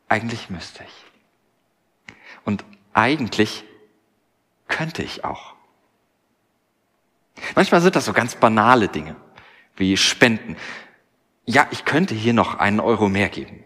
eigentlich 0.08 0.48
müsste 0.48 0.82
ich. 0.84 2.14
Und 2.46 2.64
eigentlich 2.94 3.64
könnte 4.68 5.02
ich 5.02 5.22
auch. 5.22 5.52
Manchmal 7.54 7.82
sind 7.82 7.94
das 7.94 8.06
so 8.06 8.14
ganz 8.14 8.36
banale 8.36 8.88
Dinge, 8.88 9.16
wie 9.76 9.98
Spenden. 9.98 10.56
Ja, 11.44 11.66
ich 11.72 11.84
könnte 11.84 12.14
hier 12.14 12.32
noch 12.32 12.54
einen 12.54 12.80
Euro 12.80 13.10
mehr 13.10 13.28
geben. 13.28 13.64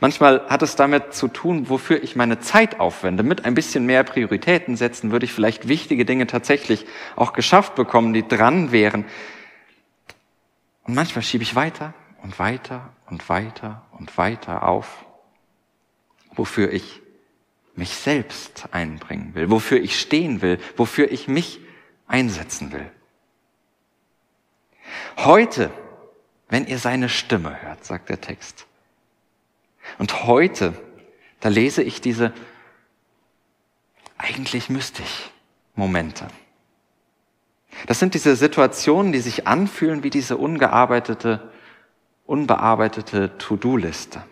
Manchmal 0.00 0.46
hat 0.48 0.62
es 0.62 0.76
damit 0.76 1.12
zu 1.14 1.28
tun, 1.28 1.68
wofür 1.68 2.02
ich 2.02 2.14
meine 2.14 2.40
Zeit 2.40 2.78
aufwende. 2.80 3.22
Mit 3.22 3.44
ein 3.44 3.54
bisschen 3.54 3.86
mehr 3.86 4.04
Prioritäten 4.04 4.76
setzen 4.76 5.10
würde 5.10 5.24
ich 5.24 5.32
vielleicht 5.32 5.68
wichtige 5.68 6.04
Dinge 6.04 6.26
tatsächlich 6.26 6.86
auch 7.16 7.32
geschafft 7.32 7.74
bekommen, 7.74 8.12
die 8.12 8.26
dran 8.26 8.72
wären. 8.72 9.04
Und 10.84 10.94
manchmal 10.94 11.22
schiebe 11.22 11.42
ich 11.42 11.54
weiter 11.54 11.94
und 12.22 12.38
weiter 12.38 12.92
und 13.10 13.28
weiter 13.28 13.86
und 13.92 14.16
weiter 14.18 14.68
auf, 14.68 15.04
wofür 16.32 16.72
ich 16.72 17.00
mich 17.74 17.94
selbst 17.94 18.68
einbringen 18.72 19.34
will, 19.34 19.50
wofür 19.50 19.80
ich 19.80 19.98
stehen 19.98 20.42
will, 20.42 20.58
wofür 20.76 21.10
ich 21.10 21.28
mich 21.28 21.60
einsetzen 22.06 22.72
will. 22.72 22.90
Heute, 25.18 25.70
wenn 26.48 26.66
ihr 26.66 26.78
seine 26.78 27.08
Stimme 27.08 27.62
hört, 27.62 27.84
sagt 27.84 28.08
der 28.08 28.20
Text. 28.20 28.66
Und 29.96 30.24
heute, 30.24 30.74
da 31.40 31.48
lese 31.48 31.82
ich 31.82 32.00
diese 32.00 32.32
eigentlich 34.18 34.68
müsste 34.68 35.02
ich 35.02 35.30
Momente. 35.76 36.26
Das 37.86 38.00
sind 38.00 38.14
diese 38.14 38.34
Situationen, 38.34 39.12
die 39.12 39.20
sich 39.20 39.46
anfühlen 39.46 40.02
wie 40.02 40.10
diese 40.10 40.36
ungearbeitete, 40.36 41.52
unbearbeitete 42.26 43.38
To-Do-Liste 43.38 44.24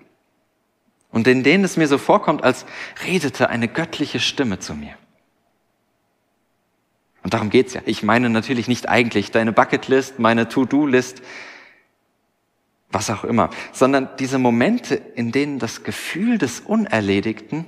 und 1.13 1.27
in 1.29 1.45
denen 1.45 1.65
es 1.65 1.77
mir 1.77 1.87
so 1.87 1.99
vorkommt, 1.99 2.43
als 2.43 2.67
redete 3.05 3.49
eine 3.49 3.69
göttliche 3.69 4.21
Stimme 4.21 4.59
zu 4.59 4.75
mir. 4.75 4.95
Und 7.23 7.33
darum 7.33 7.51
geht's 7.51 7.75
ja. 7.75 7.81
Ich 7.87 8.03
meine 8.03 8.29
natürlich 8.29 8.69
nicht 8.69 8.89
eigentlich 8.89 9.31
deine 9.31 9.53
Bucketlist, 9.53 10.19
meine 10.19 10.49
To-Do-List, 10.49 11.23
was 12.91 13.11
auch 13.11 13.25
immer, 13.25 13.51
sondern 13.73 14.09
diese 14.19 14.39
Momente, 14.39 14.95
in 14.95 15.33
denen 15.33 15.59
das 15.59 15.83
Gefühl 15.83 16.39
des 16.39 16.61
Unerledigten 16.61 17.67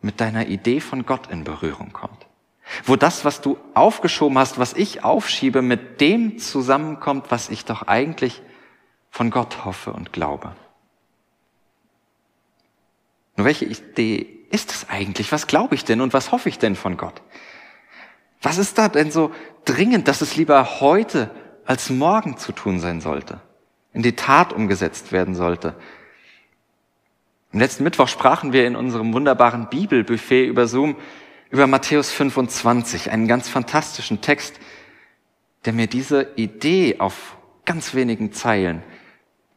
mit 0.00 0.20
deiner 0.20 0.46
Idee 0.46 0.80
von 0.80 1.06
Gott 1.06 1.30
in 1.30 1.44
Berührung 1.44 1.92
kommt. 1.92 2.26
Wo 2.84 2.96
das, 2.96 3.24
was 3.24 3.40
du 3.40 3.58
aufgeschoben 3.74 4.38
hast, 4.38 4.58
was 4.58 4.74
ich 4.74 5.02
aufschiebe, 5.02 5.62
mit 5.62 6.00
dem 6.00 6.38
zusammenkommt, 6.38 7.30
was 7.30 7.48
ich 7.48 7.64
doch 7.64 7.82
eigentlich 7.82 8.42
von 9.10 9.30
Gott 9.30 9.64
hoffe 9.64 9.92
und 9.92 10.12
glaube. 10.12 10.54
Nur 13.36 13.46
welche 13.46 13.64
Idee 13.64 14.38
ist 14.50 14.70
es 14.70 14.88
eigentlich? 14.88 15.32
Was 15.32 15.46
glaube 15.46 15.74
ich 15.74 15.84
denn 15.84 16.00
und 16.00 16.12
was 16.12 16.30
hoffe 16.30 16.48
ich 16.48 16.58
denn 16.58 16.76
von 16.76 16.96
Gott? 16.96 17.22
Was 18.42 18.58
ist 18.58 18.78
da 18.78 18.88
denn 18.88 19.10
so 19.10 19.32
dringend, 19.64 20.08
dass 20.08 20.20
es 20.20 20.36
lieber 20.36 20.80
heute 20.80 21.30
als 21.64 21.90
morgen 21.90 22.36
zu 22.36 22.52
tun 22.52 22.80
sein 22.80 23.00
sollte? 23.00 23.40
In 23.98 24.04
die 24.04 24.14
Tat 24.14 24.52
umgesetzt 24.52 25.10
werden 25.10 25.34
sollte? 25.34 25.74
Am 27.52 27.58
letzten 27.58 27.82
Mittwoch 27.82 28.06
sprachen 28.06 28.52
wir 28.52 28.64
in 28.64 28.76
unserem 28.76 29.12
wunderbaren 29.12 29.68
Bibelbuffet 29.70 30.46
über 30.46 30.68
Zoom 30.68 30.94
über 31.50 31.66
Matthäus 31.66 32.12
25, 32.12 33.10
einen 33.10 33.26
ganz 33.26 33.48
fantastischen 33.48 34.20
Text, 34.20 34.60
der 35.64 35.72
mir 35.72 35.88
diese 35.88 36.28
Idee 36.36 37.00
auf 37.00 37.38
ganz 37.64 37.92
wenigen 37.92 38.32
Zeilen 38.32 38.84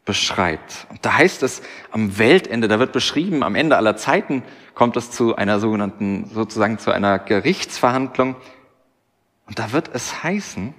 beschreibt. 0.06 0.88
Und 0.90 1.06
da 1.06 1.20
heißt 1.20 1.44
es 1.44 1.62
am 1.92 2.18
Weltende, 2.18 2.68
da 2.68 2.80
wird 2.80 2.94
beschrieben, 2.94 3.44
am 3.44 3.54
Ende 3.54 3.78
aller 3.78 3.96
Zeiten 3.96 4.42
kommt 4.74 4.98
es 4.98 5.12
zu 5.12 5.36
einer 5.36 5.60
sogenannten, 5.60 6.26
sozusagen 6.34 6.80
zu 6.80 6.90
einer 6.90 7.20
Gerichtsverhandlung. 7.20 8.36
Und 9.46 9.60
da 9.60 9.72
wird 9.72 9.92
es 9.94 10.24
heißen, 10.24 10.74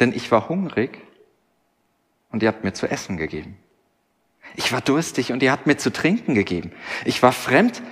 denn 0.00 0.12
ich 0.12 0.30
war 0.30 0.50
hungrig 0.50 1.00
und 2.32 2.42
ihr 2.42 2.48
habt 2.48 2.64
mir 2.64 2.72
zu 2.72 2.90
essen 2.90 3.16
gegeben. 3.16 3.56
Ich 4.56 4.72
war 4.72 4.80
durstig 4.80 5.32
und 5.32 5.42
ihr 5.42 5.52
habt 5.52 5.66
mir 5.66 5.76
zu 5.76 5.92
trinken 5.92 6.34
gegeben. 6.34 6.72
Ich 7.04 7.22
war 7.22 7.32
fremd 7.32 7.82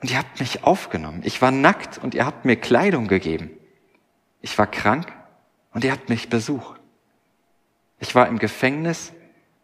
und 0.00 0.10
ihr 0.10 0.18
habt 0.18 0.38
mich 0.40 0.64
aufgenommen. 0.64 1.22
Ich 1.24 1.40
war 1.40 1.50
nackt 1.50 1.98
und 1.98 2.14
ihr 2.14 2.26
habt 2.26 2.44
mir 2.44 2.56
Kleidung 2.56 3.08
gegeben. 3.08 3.50
Ich 4.42 4.58
war 4.58 4.66
krank 4.66 5.10
und 5.72 5.84
ihr 5.84 5.92
habt 5.92 6.08
mich 6.08 6.28
besucht. 6.28 6.80
Ich 7.98 8.14
war 8.14 8.28
im 8.28 8.38
Gefängnis 8.38 9.12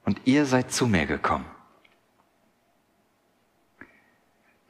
und 0.04 0.22
ihr 0.24 0.46
seid 0.46 0.72
zu 0.72 0.86
mir 0.86 1.06
gekommen. 1.06 1.44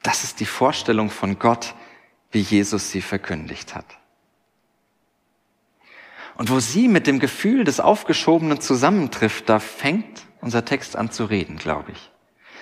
Das 0.03 0.23
ist 0.23 0.39
die 0.39 0.45
Vorstellung 0.45 1.09
von 1.09 1.39
Gott, 1.39 1.75
wie 2.31 2.41
Jesus 2.41 2.91
sie 2.91 3.01
verkündigt 3.01 3.75
hat. 3.75 3.85
Und 6.41 6.49
wo 6.49 6.59
sie 6.59 6.87
mit 6.87 7.05
dem 7.05 7.19
Gefühl 7.19 7.65
des 7.65 7.79
Aufgeschobenen 7.79 8.59
zusammentrifft, 8.59 9.47
da 9.47 9.59
fängt 9.59 10.23
unser 10.39 10.65
Text 10.65 10.95
an 10.95 11.11
zu 11.11 11.25
reden, 11.25 11.57
glaube 11.57 11.91
ich. 11.91 12.09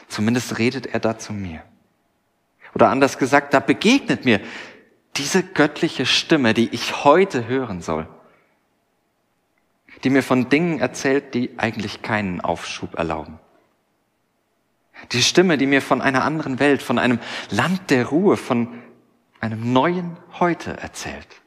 Zumindest 0.09 0.57
redet 0.57 0.87
er 0.87 0.99
da 0.99 1.17
zu 1.17 1.31
mir. 1.31 1.63
Oder 2.75 2.89
anders 2.89 3.17
gesagt, 3.17 3.53
da 3.53 3.61
begegnet 3.61 4.25
mir 4.25 4.41
diese 5.15 5.43
göttliche 5.43 6.05
Stimme, 6.05 6.53
die 6.53 6.67
ich 6.73 7.05
heute 7.05 7.47
hören 7.47 7.81
soll, 7.81 8.05
die 10.03 10.09
mir 10.09 10.23
von 10.23 10.49
Dingen 10.49 10.81
erzählt, 10.81 11.33
die 11.33 11.57
eigentlich 11.57 12.01
keinen 12.01 12.41
Aufschub 12.41 12.95
erlauben. 12.95 13.39
Die 15.13 15.23
Stimme, 15.23 15.57
die 15.57 15.67
mir 15.67 15.81
von 15.81 16.01
einer 16.01 16.25
anderen 16.25 16.59
Welt, 16.59 16.83
von 16.83 16.99
einem 16.99 17.19
Land 17.49 17.91
der 17.91 18.07
Ruhe, 18.07 18.35
von 18.35 18.81
einem 19.39 19.71
neuen 19.71 20.17
Heute 20.37 20.75
erzählt. 20.75 21.41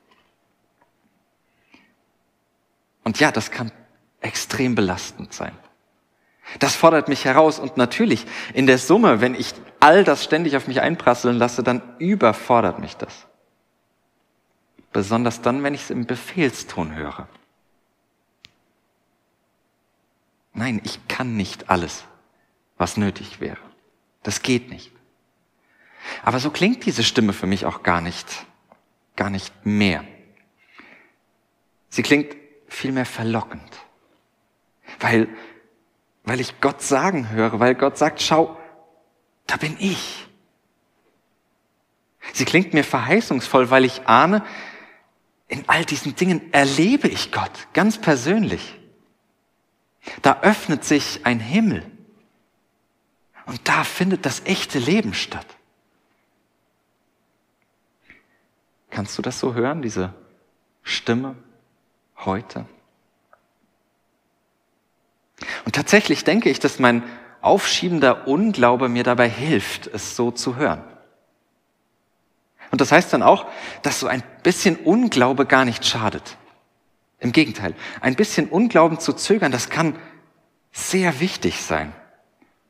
Und 3.04 3.21
ja, 3.21 3.32
das 3.32 3.50
kann 3.50 3.73
extrem 4.21 4.75
belastend 4.75 5.32
sein. 5.32 5.56
Das 6.59 6.75
fordert 6.75 7.09
mich 7.09 7.25
heraus 7.25 7.59
und 7.59 7.76
natürlich 7.76 8.26
in 8.52 8.66
der 8.66 8.78
Summe, 8.78 9.21
wenn 9.21 9.35
ich 9.35 9.54
all 9.80 10.04
das 10.04 10.25
ständig 10.25 10.56
auf 10.56 10.68
mich 10.68 10.80
einprasseln 10.80 11.37
lasse, 11.38 11.62
dann 11.62 11.82
überfordert 11.99 12.78
mich 12.78 12.97
das. 12.97 13.26
Besonders 14.92 15.40
dann, 15.40 15.62
wenn 15.62 15.75
ich 15.75 15.82
es 15.82 15.90
im 15.90 16.06
Befehlston 16.06 16.94
höre. 16.94 17.26
Nein, 20.52 20.80
ich 20.85 21.09
kann 21.09 21.37
nicht 21.37 21.71
alles, 21.71 22.04
was 22.76 22.97
nötig 22.97 23.40
wäre. 23.40 23.59
Das 24.23 24.42
geht 24.42 24.68
nicht. 24.68 24.92
Aber 26.23 26.38
so 26.40 26.50
klingt 26.50 26.85
diese 26.85 27.04
Stimme 27.04 27.32
für 27.32 27.47
mich 27.47 27.64
auch 27.64 27.82
gar 27.82 28.00
nicht, 28.00 28.47
gar 29.16 29.30
nicht 29.30 29.64
mehr. 29.64 30.04
Sie 31.88 32.02
klingt 32.02 32.37
vielmehr 32.72 33.06
verlockend. 33.06 33.70
Weil, 35.00 35.28
weil 36.24 36.40
ich 36.40 36.60
Gott 36.60 36.82
sagen 36.82 37.30
höre, 37.30 37.60
weil 37.60 37.74
Gott 37.74 37.98
sagt, 37.98 38.20
schau, 38.20 38.58
da 39.46 39.56
bin 39.56 39.76
ich. 39.78 40.26
Sie 42.32 42.44
klingt 42.44 42.72
mir 42.72 42.84
verheißungsvoll, 42.84 43.70
weil 43.70 43.84
ich 43.84 44.06
ahne, 44.06 44.44
in 45.48 45.68
all 45.68 45.84
diesen 45.84 46.16
Dingen 46.16 46.52
erlebe 46.52 47.08
ich 47.08 47.30
Gott 47.30 47.68
ganz 47.74 48.00
persönlich. 48.00 48.78
Da 50.22 50.40
öffnet 50.40 50.84
sich 50.84 51.26
ein 51.26 51.40
Himmel 51.40 51.84
und 53.46 53.68
da 53.68 53.84
findet 53.84 54.24
das 54.24 54.46
echte 54.46 54.78
Leben 54.78 55.14
statt. 55.14 55.46
Kannst 58.90 59.16
du 59.18 59.22
das 59.22 59.38
so 59.38 59.54
hören, 59.54 59.82
diese 59.82 60.14
Stimme 60.82 61.36
heute? 62.26 62.66
Und 65.64 65.74
tatsächlich 65.74 66.24
denke 66.24 66.50
ich, 66.50 66.60
dass 66.60 66.78
mein 66.78 67.02
aufschiebender 67.40 68.28
Unglaube 68.28 68.88
mir 68.88 69.02
dabei 69.02 69.28
hilft, 69.28 69.88
es 69.88 70.16
so 70.16 70.30
zu 70.30 70.56
hören. 70.56 70.82
Und 72.70 72.80
das 72.80 72.90
heißt 72.90 73.12
dann 73.12 73.22
auch, 73.22 73.46
dass 73.82 74.00
so 74.00 74.06
ein 74.06 74.22
bisschen 74.42 74.76
Unglaube 74.76 75.44
gar 75.44 75.64
nicht 75.64 75.85
schadet. 75.85 76.38
Im 77.18 77.32
Gegenteil, 77.32 77.74
ein 78.00 78.16
bisschen 78.16 78.48
Unglauben 78.48 78.98
zu 78.98 79.12
zögern, 79.12 79.52
das 79.52 79.68
kann 79.68 79.96
sehr 80.72 81.20
wichtig 81.20 81.62
sein, 81.62 81.92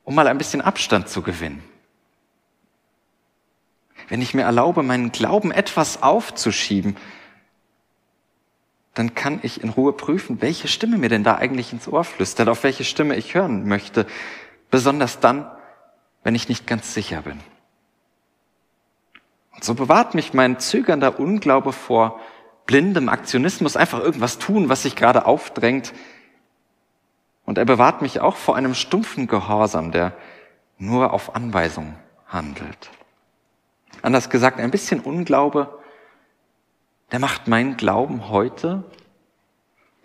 um 0.03 0.13
mal 0.13 0.27
ein 0.27 0.37
bisschen 0.37 0.61
Abstand 0.61 1.07
zu 1.07 1.21
gewinnen. 1.21 1.63
Wenn 4.09 4.21
ich 4.21 4.33
mir 4.33 4.43
erlaube, 4.43 4.83
meinen 4.83 5.11
Glauben 5.11 5.51
etwas 5.51 6.03
aufzuschieben, 6.03 6.97
dann 8.93 9.15
kann 9.15 9.39
ich 9.41 9.63
in 9.63 9.69
Ruhe 9.69 9.93
prüfen, 9.93 10.41
welche 10.41 10.67
Stimme 10.67 10.97
mir 10.97 11.09
denn 11.09 11.23
da 11.23 11.35
eigentlich 11.35 11.73
ins 11.73 11.87
Ohr 11.87 12.03
flüstert, 12.03 12.47
auf 12.49 12.63
welche 12.63 12.83
Stimme 12.83 13.15
ich 13.15 13.33
hören 13.33 13.67
möchte, 13.67 14.05
besonders 14.69 15.19
dann, 15.19 15.49
wenn 16.23 16.35
ich 16.35 16.49
nicht 16.49 16.67
ganz 16.67 16.93
sicher 16.93 17.23
bin. 17.23 17.39
Und 19.53 19.63
so 19.63 19.73
bewahrt 19.73 20.13
mich 20.13 20.33
mein 20.33 20.59
zögernder 20.59 21.19
Unglaube 21.19 21.73
vor 21.73 22.19
blindem 22.65 23.09
Aktionismus, 23.09 23.75
einfach 23.75 23.99
irgendwas 23.99 24.37
tun, 24.37 24.69
was 24.69 24.83
sich 24.83 24.95
gerade 24.95 25.25
aufdrängt. 25.25 25.93
Und 27.45 27.57
er 27.57 27.65
bewahrt 27.65 28.01
mich 28.01 28.21
auch 28.21 28.35
vor 28.35 28.55
einem 28.55 28.73
stumpfen 28.73 29.27
Gehorsam, 29.27 29.91
der 29.91 30.13
nur 30.77 31.13
auf 31.13 31.35
Anweisung 31.35 31.95
handelt. 32.27 32.89
Anders 34.01 34.29
gesagt, 34.29 34.59
ein 34.59 34.71
bisschen 34.71 34.99
Unglaube 34.99 35.82
der 37.11 37.19
macht 37.19 37.47
meinen 37.47 37.77
Glauben 37.77 38.29
heute 38.29 38.83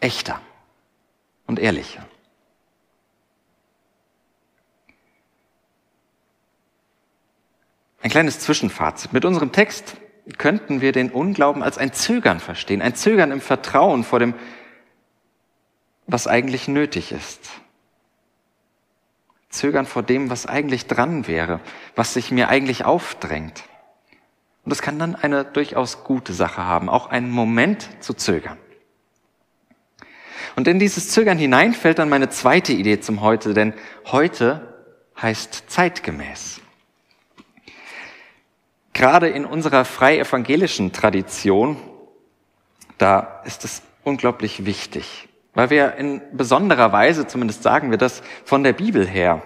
echter 0.01 0.41
und 1.47 1.59
ehrlicher. 1.59 2.07
Ein 8.01 8.11
kleines 8.11 8.41
Zwischenfazit. 8.41 9.13
Mit 9.13 9.25
unserem 9.25 9.53
Text 9.53 9.97
könnten 10.37 10.81
wir 10.81 10.93
den 10.93 11.11
Unglauben 11.11 11.63
als 11.63 11.79
ein 11.79 11.93
Zögern 11.93 12.41
verstehen, 12.41 12.83
ein 12.83 12.95
Zögern 12.95 13.33
im 13.33 13.41
Vertrauen 13.41 14.05
vor 14.05 14.19
dem, 14.19 14.35
was 16.07 16.27
eigentlich 16.27 16.69
nötig 16.69 17.13
ist. 17.13 17.51
Zögern 19.49 19.87
vor 19.87 20.03
dem, 20.03 20.31
was 20.31 20.47
eigentlich 20.47 20.87
dran 20.87 21.27
wäre, 21.27 21.61
was 21.97 22.15
sich 22.15 22.31
mir 22.31 22.49
eigentlich 22.49 22.85
aufdrängt. 22.85 23.65
Und 24.69 24.73
das 24.73 24.83
kann 24.83 24.99
dann 24.99 25.15
eine 25.15 25.47
durchaus 25.47 26.05
gute 26.05 26.35
Sache 26.35 26.63
haben, 26.63 26.91
auch 26.91 27.07
einen 27.07 27.31
Moment 27.31 27.89
zu 28.01 28.13
zögern. 28.13 28.59
Und 30.57 30.69
in 30.69 30.79
dieses 30.79 31.09
Zögern 31.09 31.39
hinein 31.39 31.73
fällt 31.73 31.99
dann 31.99 32.11
meine 32.11 32.29
zweite 32.29 32.75
Idee 32.75 33.01
zum 33.01 33.23
Heute, 33.23 33.55
denn 33.55 33.73
heute 34.05 34.75
heißt 35.23 35.71
zeitgemäß. 35.71 36.61
Gerade 38.93 39.31
in 39.31 39.47
unserer 39.47 39.87
frei 39.87 40.19
evangelischen 40.19 40.93
Tradition, 40.93 41.79
da 42.99 43.41
ist 43.47 43.65
es 43.65 43.81
unglaublich 44.05 44.67
wichtig, 44.67 45.31
weil 45.55 45.71
wir 45.71 45.95
in 45.95 46.21
besonderer 46.35 46.93
Weise, 46.93 47.27
zumindest 47.27 47.63
sagen 47.63 47.91
wir 47.91 47.97
das, 47.97 48.23
von 48.45 48.63
der 48.65 48.75
Bibel 48.75 49.07
her 49.07 49.43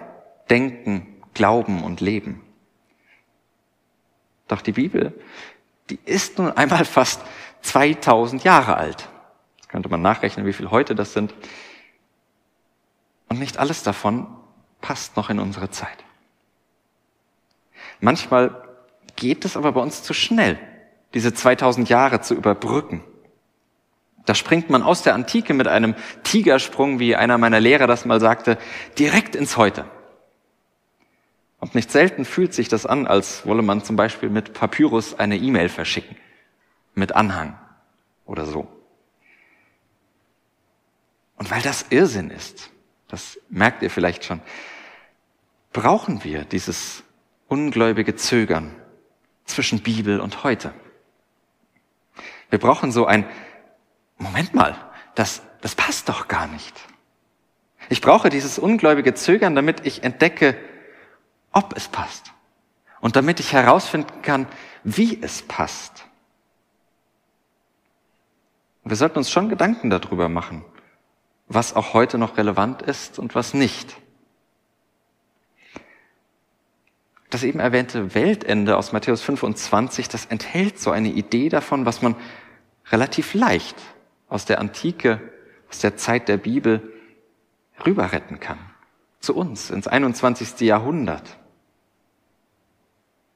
denken, 0.49 1.23
glauben 1.33 1.81
und 1.81 2.01
leben. 2.01 2.41
Doch 4.47 4.61
die 4.61 4.73
Bibel, 4.73 5.13
die 5.89 5.99
ist 6.05 6.37
nun 6.37 6.51
einmal 6.51 6.85
fast 6.85 7.21
2000 7.61 8.43
Jahre 8.43 8.77
alt. 8.77 9.09
Jetzt 9.57 9.69
könnte 9.69 9.89
man 9.89 10.01
nachrechnen, 10.01 10.45
wie 10.45 10.53
viel 10.53 10.71
heute 10.71 10.95
das 10.95 11.13
sind. 11.13 11.33
Und 13.29 13.39
nicht 13.39 13.57
alles 13.57 13.83
davon 13.83 14.27
passt 14.81 15.15
noch 15.17 15.29
in 15.29 15.39
unsere 15.39 15.69
Zeit. 15.71 16.03
Manchmal 17.99 18.67
geht 19.15 19.45
es 19.45 19.55
aber 19.55 19.71
bei 19.71 19.81
uns 19.81 20.03
zu 20.03 20.13
schnell, 20.13 20.59
diese 21.13 21.33
2000 21.33 21.89
Jahre 21.89 22.21
zu 22.21 22.35
überbrücken. 22.35 23.03
Da 24.25 24.35
springt 24.35 24.69
man 24.69 24.83
aus 24.83 25.03
der 25.03 25.15
Antike 25.15 25.53
mit 25.53 25.67
einem 25.67 25.95
Tigersprung, 26.23 26.99
wie 26.99 27.15
einer 27.15 27.37
meiner 27.37 27.59
Lehrer 27.59 27.87
das 27.87 28.05
mal 28.05 28.19
sagte, 28.19 28.57
direkt 28.97 29.35
ins 29.35 29.57
Heute. 29.57 29.85
Und 31.63 31.75
nicht 31.75 31.91
selten 31.91 32.25
fühlt 32.25 32.53
sich 32.53 32.67
das 32.67 32.85
an, 32.85 33.07
als 33.07 33.45
wolle 33.45 33.61
man 33.61 33.85
zum 33.85 33.95
Beispiel 33.95 34.27
mit 34.27 34.51
Papyrus 34.51 35.17
eine 35.17 35.37
E-Mail 35.37 35.69
verschicken. 35.69 36.17
Mit 36.93 37.15
Anhang 37.15 37.57
oder 38.25 38.45
so. 38.45 38.67
Und 41.37 41.49
weil 41.51 41.61
das 41.61 41.85
Irrsinn 41.89 42.31
ist, 42.31 42.69
das 43.07 43.39
merkt 43.47 43.81
ihr 43.81 43.89
vielleicht 43.89 44.25
schon, 44.25 44.41
brauchen 45.71 46.25
wir 46.25 46.43
dieses 46.43 47.01
ungläubige 47.47 48.17
Zögern 48.17 48.75
zwischen 49.45 49.79
Bibel 49.79 50.19
und 50.19 50.43
heute. 50.43 50.73
Wir 52.49 52.59
brauchen 52.59 52.91
so 52.91 53.05
ein, 53.05 53.25
Moment 54.17 54.53
mal, 54.53 54.75
das, 55.15 55.41
das 55.61 55.75
passt 55.75 56.09
doch 56.09 56.27
gar 56.27 56.47
nicht. 56.47 56.77
Ich 57.87 58.01
brauche 58.01 58.27
dieses 58.27 58.59
ungläubige 58.59 59.13
Zögern, 59.13 59.55
damit 59.55 59.85
ich 59.85 60.03
entdecke, 60.03 60.57
ob 61.53 61.75
es 61.77 61.87
passt. 61.87 62.33
Und 62.99 63.15
damit 63.15 63.39
ich 63.39 63.53
herausfinden 63.53 64.21
kann, 64.21 64.47
wie 64.83 65.21
es 65.21 65.41
passt. 65.41 66.05
Wir 68.83 68.97
sollten 68.97 69.17
uns 69.17 69.31
schon 69.31 69.49
Gedanken 69.49 69.89
darüber 69.89 70.27
machen, 70.27 70.65
was 71.47 71.75
auch 71.75 71.93
heute 71.93 72.17
noch 72.17 72.37
relevant 72.37 72.81
ist 72.81 73.17
und 73.17 73.33
was 73.33 73.53
nicht. 73.53 73.95
Das 77.29 77.43
eben 77.43 77.59
erwähnte 77.59 78.13
Weltende 78.13 78.77
aus 78.77 78.91
Matthäus 78.91 79.21
25, 79.21 80.07
das 80.07 80.25
enthält 80.25 80.79
so 80.79 80.91
eine 80.91 81.09
Idee 81.09 81.49
davon, 81.49 81.85
was 81.85 82.01
man 82.01 82.15
relativ 82.91 83.33
leicht 83.33 83.75
aus 84.27 84.45
der 84.45 84.59
Antike, 84.59 85.19
aus 85.69 85.79
der 85.79 85.95
Zeit 85.97 86.27
der 86.27 86.37
Bibel 86.37 86.93
rüber 87.85 88.11
retten 88.11 88.39
kann. 88.39 88.59
Zu 89.19 89.35
uns, 89.35 89.71
ins 89.71 89.87
21. 89.87 90.59
Jahrhundert. 90.59 91.39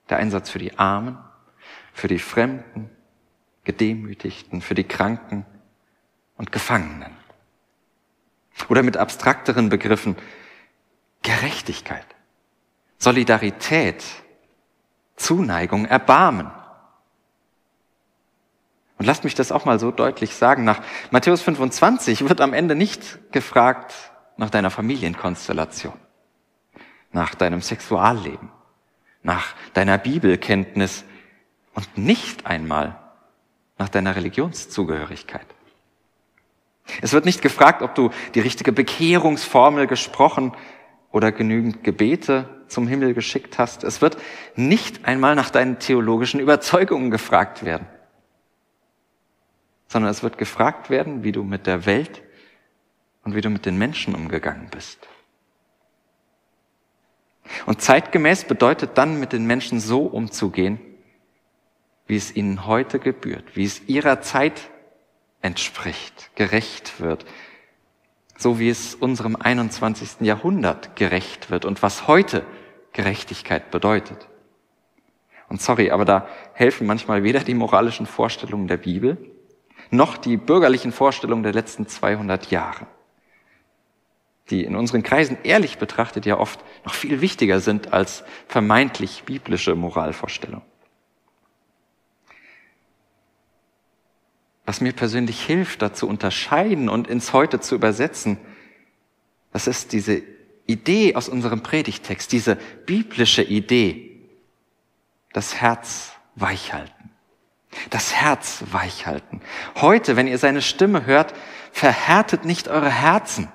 Der 0.10 0.18
Einsatz 0.18 0.50
für 0.50 0.60
die 0.60 0.78
Armen, 0.78 1.18
für 1.94 2.08
die 2.08 2.20
Fremden, 2.20 2.90
Gedemütigten, 3.64 4.62
für 4.62 4.76
die 4.76 4.86
Kranken 4.86 5.46
und 6.38 6.52
Gefangenen. 6.52 7.12
Oder 8.70 8.84
mit 8.84 8.98
abstrakteren 8.98 9.70
Begriffen 9.70 10.16
Gerechtigkeit, 11.22 12.06
Solidarität, 12.98 14.04
Zuneigung, 15.18 15.86
Erbarmen. 15.86 16.50
Und 18.98 19.06
lasst 19.06 19.24
mich 19.24 19.36
das 19.36 19.52
auch 19.52 19.66
mal 19.66 19.80
so 19.80 19.92
deutlich 19.92 20.36
sagen. 20.36 20.64
Nach 20.64 20.82
Matthäus 21.12 21.42
25 21.42 22.30
wird 22.30 22.42
am 22.42 22.54
Ende 22.54 22.76
nicht 22.76 23.32
gefragt 23.32 23.94
nach 24.38 24.50
deiner 24.50 24.72
Familienkonstellation, 24.72 26.00
nach 27.12 27.36
deinem 27.36 27.62
Sexualleben, 27.62 28.50
nach 29.28 29.54
deiner 29.74 29.98
Bibelkenntnis 29.98 31.04
und 31.74 31.98
nicht 31.98 32.46
einmal 32.46 32.98
nach 33.78 33.90
deiner 33.90 34.16
Religionszugehörigkeit. 34.16 35.46
Es 37.02 37.12
wird 37.12 37.26
nicht 37.26 37.42
gefragt, 37.42 37.82
ob 37.82 37.94
du 37.94 38.10
die 38.36 38.40
richtige 38.40 38.72
Bekehrungsformel 38.72 39.86
gesprochen 39.86 40.54
oder 41.12 41.34
genügend 41.34 41.84
Gebete 41.84 42.48
zum 42.70 42.88
Himmel 42.88 43.14
geschickt 43.14 43.60
hast. 43.60 43.84
Es 43.84 44.02
wird 44.02 44.18
nicht 44.56 45.04
einmal 45.04 45.36
nach 45.36 45.50
deinen 45.50 45.78
theologischen 45.78 46.40
Überzeugungen 46.40 47.12
gefragt 47.12 47.66
werden, 47.66 47.86
sondern 49.90 50.10
es 50.10 50.24
wird 50.24 50.38
gefragt 50.38 50.90
werden, 50.90 51.26
wie 51.26 51.34
du 51.34 51.44
mit 51.44 51.68
der 51.68 51.86
Welt 51.86 52.24
und 53.26 53.36
wie 53.36 53.42
du 53.42 53.50
mit 53.50 53.66
den 53.66 53.78
Menschen 53.78 54.16
umgegangen 54.16 54.70
bist. 54.72 55.06
Und 57.66 57.82
zeitgemäß 57.82 58.46
bedeutet 58.46 58.98
dann, 58.98 59.20
mit 59.20 59.34
den 59.34 59.46
Menschen 59.46 59.80
so 59.80 60.02
umzugehen, 60.02 60.80
wie 62.08 62.16
es 62.16 62.36
ihnen 62.36 62.66
heute 62.66 63.00
gebührt, 63.00 63.56
wie 63.56 63.66
es 63.66 63.88
ihrer 63.88 64.22
Zeit 64.22 64.70
entspricht, 65.42 66.32
gerecht 66.36 67.00
wird, 67.00 67.26
so 68.38 68.60
wie 68.60 68.70
es 68.70 68.96
unserem 68.96 69.36
21. 69.36 70.22
Jahrhundert 70.22 70.96
gerecht 70.96 71.50
wird 71.50 71.66
und 71.66 71.82
was 71.84 72.08
heute 72.08 72.46
Gerechtigkeit 72.94 73.72
bedeutet. 73.72 74.28
Und 75.50 75.62
sorry, 75.62 75.92
aber 75.92 76.06
da 76.06 76.28
helfen 76.54 76.88
manchmal 76.88 77.24
weder 77.24 77.40
die 77.40 77.54
moralischen 77.54 78.06
Vorstellungen 78.06 78.68
der 78.68 78.78
Bibel 78.78 79.18
noch 79.90 80.18
die 80.18 80.38
bürgerlichen 80.38 80.92
Vorstellungen 80.92 81.44
der 81.44 81.54
letzten 81.54 81.88
200 81.88 82.52
Jahre, 82.52 82.88
die 84.50 84.64
in 84.64 84.76
unseren 84.76 85.04
Kreisen 85.04 85.38
ehrlich 85.44 85.78
betrachtet 85.78 86.26
ja 86.26 86.38
oft 86.38 86.60
noch 86.86 86.94
viel 86.94 87.22
wichtiger 87.22 87.60
sind 87.60 87.94
als 87.94 88.24
vermeintlich 88.48 89.24
biblische 89.26 89.76
Moralvorstellungen. 89.76 90.66
was 94.68 94.82
mir 94.82 94.92
persönlich 94.92 95.42
hilft, 95.44 95.82
da 95.82 95.94
zu 95.94 96.10
unterscheiden 96.10 96.90
und 96.90 97.08
ins 97.08 97.32
Heute 97.32 97.62
zu 97.62 97.74
übersetzen, 97.74 98.38
das 99.54 99.66
ist 99.66 99.94
diese 99.94 100.22
Idee 100.66 101.16
aus 101.16 101.30
unserem 101.30 101.64
Predigtext, 101.64 102.30
diese 102.34 102.58
biblische 102.86 103.42
Idee, 103.42 104.20
das 105.32 105.56
Herz 105.56 106.12
weichhalten. 106.36 107.12
Das 107.92 108.14
Herz 108.14 108.64
weichhalten. 108.72 109.42
Heute, 109.76 110.18
wenn 110.18 110.28
ihr 110.28 110.38
seine 110.38 110.62
Stimme 110.62 111.06
hört, 111.06 111.34
verhärtet 111.72 112.44
nicht 112.44 112.68
eure 112.68 112.92
Herzen. 112.92 113.48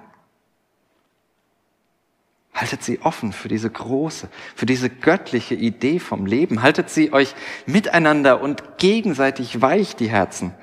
Haltet 2.54 2.82
sie 2.82 3.00
offen 3.00 3.32
für 3.32 3.48
diese 3.48 3.70
große, 3.70 4.28
für 4.54 4.66
diese 4.66 4.90
göttliche 4.90 5.54
Idee 5.54 5.98
vom 5.98 6.26
Leben. 6.26 6.62
Haltet 6.62 6.90
sie 6.90 7.12
euch 7.12 7.34
miteinander 7.64 8.42
und 8.42 8.78
gegenseitig 8.78 9.62
weich, 9.62 9.96
die 9.96 10.10
Herzen. 10.10 10.54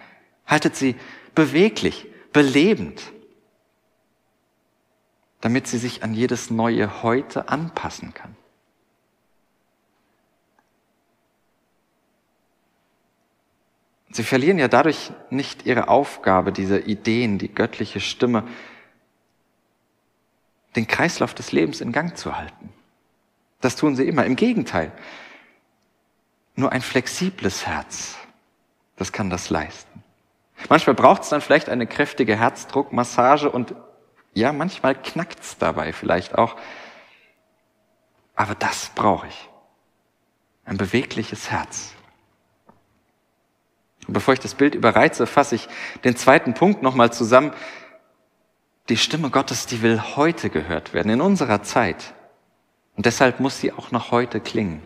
Haltet 0.46 0.76
sie 0.76 0.96
beweglich, 1.34 2.08
belebend, 2.32 3.02
damit 5.42 5.68
sie 5.68 5.78
sich 5.78 6.04
an 6.04 6.14
jedes 6.14 6.52
neue 6.52 7.02
Heute 7.02 7.50
anpassen 7.50 8.14
kann. 8.14 8.36
Sie 14.12 14.24
verlieren 14.24 14.58
ja 14.58 14.68
dadurch 14.68 15.12
nicht 15.30 15.66
ihre 15.66 15.88
Aufgabe, 15.88 16.52
diese 16.52 16.80
Ideen, 16.80 17.38
die 17.38 17.54
göttliche 17.54 18.00
Stimme, 18.00 18.44
den 20.76 20.88
Kreislauf 20.88 21.34
des 21.34 21.52
Lebens 21.52 21.82
in 21.82 21.92
Gang 21.92 22.18
zu 22.18 22.38
halten. 22.38 22.70
Das 23.62 23.76
tun 23.76 23.96
sie 23.96 24.08
immer. 24.08 24.26
Im 24.26 24.36
Gegenteil. 24.36 24.92
Nur 26.56 26.72
ein 26.72 26.82
flexibles 26.82 27.66
Herz, 27.66 28.18
das 28.98 29.12
kann 29.12 29.30
das 29.30 29.50
leisten. 29.50 30.04
Manchmal 30.68 30.94
braucht 30.94 31.24
es 31.24 31.30
dann 31.30 31.42
vielleicht 31.42 31.70
eine 31.70 31.88
kräftige 31.88 32.38
Herzdruckmassage 32.38 33.50
und 33.50 33.74
ja, 34.34 34.52
manchmal 34.52 34.96
knackt 34.96 35.40
es 35.42 35.58
dabei 35.58 35.94
vielleicht 35.94 36.38
auch. 36.38 36.58
Aber 38.36 38.56
das 38.56 38.92
brauche 38.94 39.28
ich. 39.28 39.50
Ein 40.66 40.78
bewegliches 40.78 41.50
Herz. 41.50 41.94
Und 44.08 44.14
bevor 44.14 44.34
ich 44.34 44.40
das 44.40 44.56
Bild 44.56 44.76
überreize, 44.76 45.28
fasse 45.28 45.56
ich 45.56 45.68
den 46.04 46.16
zweiten 46.16 46.54
Punkt 46.54 46.82
nochmal 46.84 47.12
zusammen. 47.12 47.54
Die 48.90 48.98
Stimme 48.98 49.30
Gottes, 49.30 49.68
die 49.68 49.84
will 49.84 50.02
heute 50.16 50.50
gehört 50.50 50.94
werden, 50.94 51.12
in 51.12 51.22
unserer 51.22 51.62
Zeit. 51.62 52.16
Und 52.96 53.06
deshalb 53.06 53.40
muss 53.40 53.60
sie 53.60 53.72
auch 53.72 53.92
noch 53.92 54.12
heute 54.12 54.40
klingen. 54.40 54.82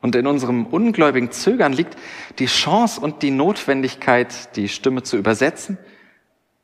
Und 0.00 0.16
in 0.16 0.26
unserem 0.26 0.66
ungläubigen 0.66 1.30
Zögern 1.30 1.72
liegt 1.72 1.96
die 2.40 2.46
Chance 2.46 3.00
und 3.00 3.22
die 3.22 3.30
Notwendigkeit, 3.30 4.56
die 4.56 4.68
Stimme 4.68 5.04
zu 5.04 5.16
übersetzen, 5.16 5.78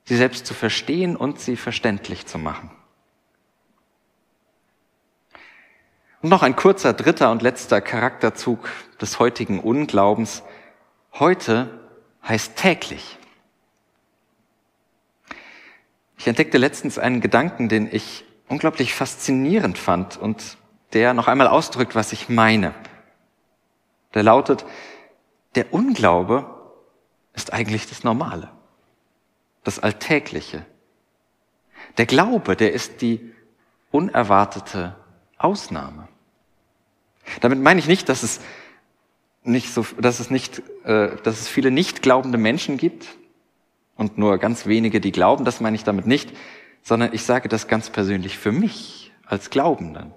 sie 0.04 0.16
selbst 0.16 0.44
zu 0.44 0.54
verstehen 0.54 1.14
und 1.14 1.38
sie 1.38 1.56
verständlich 1.56 2.26
zu 2.26 2.36
machen. 2.36 2.70
Und 6.20 6.30
noch 6.30 6.42
ein 6.42 6.56
kurzer 6.56 6.94
dritter 6.94 7.30
und 7.30 7.42
letzter 7.42 7.80
Charakterzug 7.80 8.68
des 9.00 9.20
heutigen 9.20 9.60
Unglaubens. 9.60 10.42
Heute 11.12 11.70
heißt 12.26 12.56
täglich. 12.56 13.17
Ich 16.18 16.26
entdeckte 16.26 16.58
letztens 16.58 16.98
einen 16.98 17.20
Gedanken, 17.20 17.68
den 17.68 17.88
ich 17.90 18.24
unglaublich 18.48 18.92
faszinierend 18.92 19.78
fand 19.78 20.16
und 20.16 20.58
der 20.92 21.14
noch 21.14 21.28
einmal 21.28 21.46
ausdrückt, 21.46 21.94
was 21.94 22.12
ich 22.12 22.28
meine. 22.28 22.74
Der 24.14 24.24
lautet, 24.24 24.66
der 25.54 25.72
Unglaube 25.72 26.46
ist 27.34 27.52
eigentlich 27.52 27.86
das 27.86 28.02
Normale, 28.02 28.50
das 29.62 29.78
Alltägliche. 29.78 30.66
Der 31.98 32.06
Glaube, 32.06 32.56
der 32.56 32.72
ist 32.72 33.00
die 33.00 33.32
unerwartete 33.92 34.96
Ausnahme. 35.36 36.08
Damit 37.40 37.60
meine 37.60 37.78
ich 37.78 37.86
nicht, 37.86 38.08
dass 38.08 38.22
es 38.22 38.40
nicht 39.44 39.72
so, 39.72 39.86
dass 40.00 40.18
es 40.18 40.30
nicht, 40.30 40.62
äh, 40.84 41.16
dass 41.22 41.40
es 41.40 41.48
viele 41.48 41.70
nicht 41.70 42.02
glaubende 42.02 42.38
Menschen 42.38 42.76
gibt 42.76 43.17
und 43.98 44.16
nur 44.16 44.38
ganz 44.38 44.64
wenige, 44.64 45.00
die 45.00 45.12
glauben. 45.12 45.44
Das 45.44 45.60
meine 45.60 45.76
ich 45.76 45.84
damit 45.84 46.06
nicht, 46.06 46.34
sondern 46.82 47.12
ich 47.12 47.24
sage 47.24 47.50
das 47.50 47.68
ganz 47.68 47.90
persönlich 47.90 48.38
für 48.38 48.52
mich 48.52 49.12
als 49.26 49.50
Glaubenden 49.50 50.14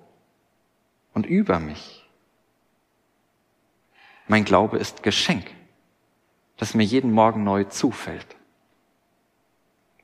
und 1.14 1.26
über 1.26 1.60
mich. 1.60 2.08
Mein 4.28 4.46
Glaube 4.46 4.78
ist 4.78 5.04
Geschenk, 5.04 5.46
das 6.56 6.74
mir 6.74 6.84
jeden 6.84 7.12
Morgen 7.12 7.44
neu 7.44 7.66
zufällt. 7.66 8.28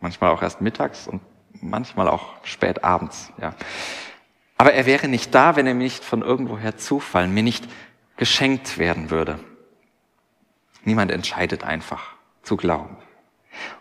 Manchmal 0.01 0.31
auch 0.31 0.41
erst 0.41 0.59
mittags 0.59 1.07
und 1.07 1.21
manchmal 1.61 2.09
auch 2.09 2.43
spät 2.43 2.83
abends, 2.83 3.31
ja. 3.39 3.55
Aber 4.57 4.73
er 4.73 4.87
wäre 4.87 5.07
nicht 5.07 5.35
da, 5.35 5.55
wenn 5.55 5.67
er 5.67 5.75
mir 5.75 5.83
nicht 5.83 6.03
von 6.03 6.23
irgendwoher 6.23 6.77
zufallen, 6.77 7.31
mir 7.33 7.43
nicht 7.43 7.69
geschenkt 8.17 8.79
werden 8.79 9.11
würde. 9.11 9.39
Niemand 10.83 11.11
entscheidet 11.11 11.63
einfach 11.63 12.15
zu 12.41 12.57
glauben. 12.57 12.97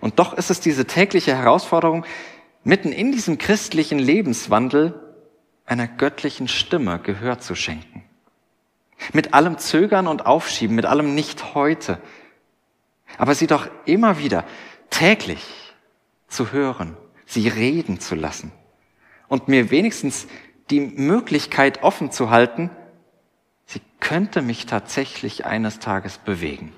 Und 0.01 0.19
doch 0.19 0.35
ist 0.35 0.51
es 0.51 0.61
diese 0.61 0.87
tägliche 0.87 1.37
Herausforderung, 1.37 2.05
mitten 2.65 2.93
in 2.93 3.13
diesem 3.13 3.39
christlichen 3.39 3.99
Lebenswandel 3.99 4.95
einer 5.67 5.87
göttlichen 5.87 6.49
Stimme 6.49 6.99
Gehör 6.99 7.39
zu 7.39 7.55
schenken. 7.55 8.05
Mit 9.13 9.35
allem 9.35 9.59
Zögern 9.59 10.07
und 10.07 10.27
Aufschieben, 10.27 10.75
mit 10.75 10.87
allem 10.87 11.15
nicht 11.15 11.55
heute. 11.55 11.99
Aber 13.19 13.35
sie 13.35 13.47
doch 13.47 13.69
immer 13.85 14.19
wieder 14.19 14.45
täglich 14.91 15.45
zu 16.29 16.53
hören, 16.53 16.97
sie 17.27 17.49
reden 17.49 18.01
zu 18.01 18.15
lassen 18.15 18.53
und 19.29 19.49
mir 19.49 19.71
wenigstens 19.71 20.27
die 20.71 20.81
Möglichkeit 20.81 21.83
offen 21.83 22.11
zu 22.11 22.31
halten, 22.31 22.71
sie 23.67 23.81
könnte 24.01 24.43
mich 24.43 24.67
tatsächlich 24.67 25.45
eines 25.45 25.79
Tages 25.79 26.19
bewegen. 26.19 26.73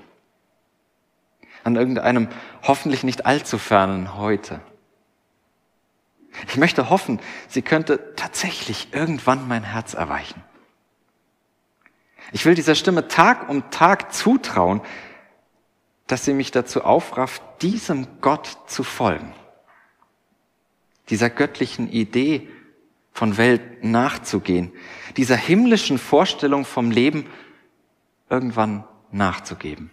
An 1.68 1.76
irgendeinem 1.76 2.28
hoffentlich 2.62 3.04
nicht 3.04 3.26
allzu 3.26 3.58
fernen 3.58 4.16
heute. 4.16 4.62
Ich 6.46 6.56
möchte 6.56 6.88
hoffen, 6.88 7.20
sie 7.46 7.60
könnte 7.60 8.14
tatsächlich 8.16 8.94
irgendwann 8.94 9.46
mein 9.46 9.64
Herz 9.64 9.92
erweichen. 9.92 10.42
Ich 12.32 12.46
will 12.46 12.54
dieser 12.54 12.74
Stimme 12.74 13.06
Tag 13.08 13.50
um 13.50 13.68
Tag 13.68 14.14
zutrauen, 14.14 14.80
dass 16.06 16.24
sie 16.24 16.32
mich 16.32 16.52
dazu 16.52 16.84
aufrafft, 16.84 17.42
diesem 17.60 18.06
Gott 18.22 18.48
zu 18.66 18.82
folgen. 18.82 19.34
Dieser 21.10 21.28
göttlichen 21.28 21.90
Idee 21.92 22.48
von 23.12 23.36
Welt 23.36 23.84
nachzugehen, 23.84 24.72
dieser 25.18 25.36
himmlischen 25.36 25.98
Vorstellung 25.98 26.64
vom 26.64 26.90
Leben 26.90 27.26
irgendwann 28.30 28.84
nachzugeben. 29.12 29.90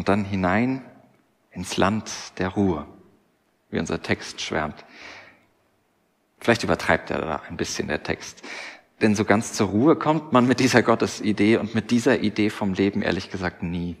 Und 0.00 0.08
dann 0.08 0.24
hinein 0.24 0.82
ins 1.50 1.76
Land 1.76 2.10
der 2.38 2.48
Ruhe, 2.48 2.86
wie 3.68 3.78
unser 3.78 4.00
Text 4.00 4.40
schwärmt. 4.40 4.82
Vielleicht 6.38 6.64
übertreibt 6.64 7.10
er 7.10 7.20
da 7.20 7.42
ein 7.46 7.58
bisschen 7.58 7.88
der 7.88 8.02
Text. 8.02 8.40
Denn 9.02 9.14
so 9.14 9.26
ganz 9.26 9.52
zur 9.52 9.68
Ruhe 9.68 9.96
kommt 9.96 10.32
man 10.32 10.46
mit 10.46 10.58
dieser 10.58 10.82
Gottesidee 10.82 11.58
und 11.58 11.74
mit 11.74 11.90
dieser 11.90 12.20
Idee 12.20 12.48
vom 12.48 12.72
Leben 12.72 13.02
ehrlich 13.02 13.30
gesagt 13.30 13.62
nie. 13.62 13.94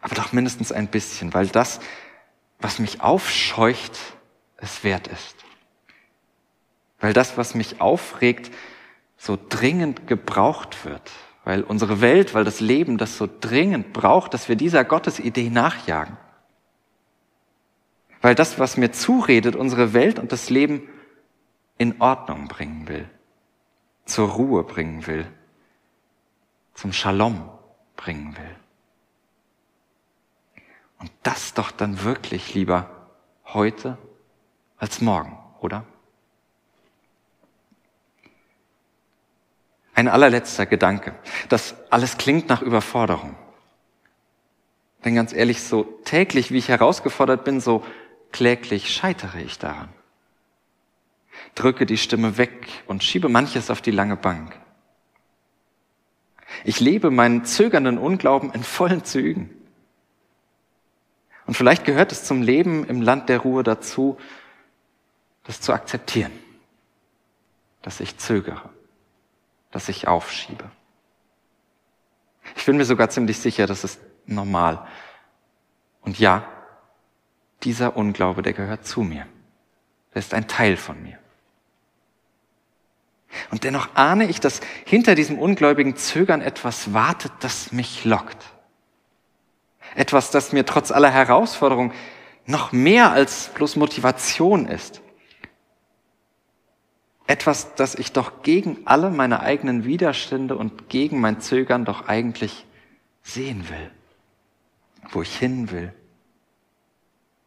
Aber 0.00 0.16
doch 0.16 0.32
mindestens 0.32 0.72
ein 0.72 0.88
bisschen, 0.88 1.32
weil 1.32 1.46
das, 1.46 1.78
was 2.58 2.80
mich 2.80 3.02
aufscheucht, 3.02 3.96
es 4.56 4.82
wert 4.82 5.06
ist. 5.06 5.36
Weil 6.98 7.12
das, 7.12 7.36
was 7.38 7.54
mich 7.54 7.80
aufregt, 7.80 8.52
so 9.16 9.38
dringend 9.48 10.08
gebraucht 10.08 10.84
wird. 10.84 11.08
Weil 11.44 11.62
unsere 11.62 12.00
Welt, 12.00 12.34
weil 12.34 12.44
das 12.44 12.60
Leben 12.60 12.98
das 12.98 13.16
so 13.16 13.28
dringend 13.40 13.92
braucht, 13.92 14.32
dass 14.34 14.48
wir 14.48 14.56
dieser 14.56 14.84
Gottesidee 14.84 15.50
nachjagen. 15.50 16.16
Weil 18.20 18.36
das, 18.36 18.58
was 18.60 18.76
mir 18.76 18.92
zuredet, 18.92 19.56
unsere 19.56 19.92
Welt 19.92 20.18
und 20.20 20.30
das 20.30 20.48
Leben 20.50 20.88
in 21.78 22.00
Ordnung 22.00 22.46
bringen 22.46 22.86
will, 22.86 23.10
zur 24.04 24.28
Ruhe 24.28 24.62
bringen 24.62 25.06
will, 25.08 25.26
zum 26.74 26.92
Shalom 26.92 27.50
bringen 27.96 28.36
will. 28.36 28.56
Und 31.00 31.10
das 31.24 31.54
doch 31.54 31.72
dann 31.72 32.04
wirklich 32.04 32.54
lieber 32.54 32.88
heute 33.46 33.98
als 34.78 35.00
morgen, 35.00 35.36
oder? 35.60 35.84
Ein 39.94 40.08
allerletzter 40.08 40.66
Gedanke. 40.66 41.14
Das 41.48 41.74
alles 41.90 42.18
klingt 42.18 42.48
nach 42.48 42.62
Überforderung. 42.62 43.36
Denn 45.04 45.14
ganz 45.14 45.32
ehrlich, 45.32 45.62
so 45.62 45.82
täglich, 46.04 46.52
wie 46.52 46.58
ich 46.58 46.68
herausgefordert 46.68 47.44
bin, 47.44 47.60
so 47.60 47.84
kläglich 48.30 48.94
scheitere 48.94 49.40
ich 49.40 49.58
daran 49.58 49.88
drücke 51.54 51.86
die 51.86 51.98
Stimme 51.98 52.38
weg 52.38 52.68
und 52.86 53.04
schiebe 53.04 53.28
manches 53.28 53.70
auf 53.70 53.80
die 53.80 53.90
lange 53.90 54.16
Bank. 54.16 54.58
Ich 56.64 56.80
lebe 56.80 57.10
meinen 57.10 57.44
zögernden 57.44 57.98
Unglauben 57.98 58.52
in 58.52 58.62
vollen 58.62 59.04
Zügen. 59.04 59.50
Und 61.46 61.56
vielleicht 61.56 61.84
gehört 61.84 62.12
es 62.12 62.24
zum 62.24 62.42
Leben 62.42 62.84
im 62.86 63.02
Land 63.02 63.28
der 63.28 63.38
Ruhe 63.38 63.62
dazu, 63.62 64.18
das 65.44 65.60
zu 65.60 65.72
akzeptieren, 65.72 66.32
dass 67.82 68.00
ich 68.00 68.16
zögere, 68.18 68.70
dass 69.72 69.88
ich 69.88 70.06
aufschiebe. 70.06 70.70
Ich 72.56 72.66
bin 72.66 72.76
mir 72.76 72.84
sogar 72.84 73.10
ziemlich 73.10 73.38
sicher, 73.38 73.66
das 73.66 73.82
ist 73.82 74.00
normal. 74.26 74.86
Und 76.02 76.18
ja, 76.18 76.46
dieser 77.62 77.96
Unglaube, 77.96 78.42
der 78.42 78.52
gehört 78.52 78.86
zu 78.86 79.02
mir. 79.02 79.26
Er 80.12 80.18
ist 80.18 80.34
ein 80.34 80.46
Teil 80.46 80.76
von 80.76 81.02
mir. 81.02 81.18
Und 83.50 83.64
dennoch 83.64 83.94
ahne 83.94 84.28
ich, 84.28 84.40
dass 84.40 84.60
hinter 84.84 85.14
diesem 85.14 85.38
ungläubigen 85.38 85.96
Zögern 85.96 86.42
etwas 86.42 86.92
wartet, 86.92 87.32
das 87.40 87.72
mich 87.72 88.04
lockt. 88.04 88.44
Etwas, 89.94 90.30
das 90.30 90.52
mir 90.52 90.66
trotz 90.66 90.90
aller 90.90 91.10
Herausforderung 91.10 91.92
noch 92.44 92.72
mehr 92.72 93.12
als 93.12 93.48
bloß 93.54 93.76
Motivation 93.76 94.66
ist. 94.66 95.00
Etwas, 97.26 97.74
das 97.74 97.94
ich 97.94 98.12
doch 98.12 98.42
gegen 98.42 98.78
alle 98.84 99.10
meine 99.10 99.40
eigenen 99.40 99.84
Widerstände 99.84 100.56
und 100.56 100.88
gegen 100.88 101.20
mein 101.20 101.40
Zögern 101.40 101.84
doch 101.84 102.08
eigentlich 102.08 102.66
sehen 103.22 103.68
will. 103.68 103.90
Wo 105.10 105.22
ich 105.22 105.36
hin 105.36 105.70
will. 105.70 105.92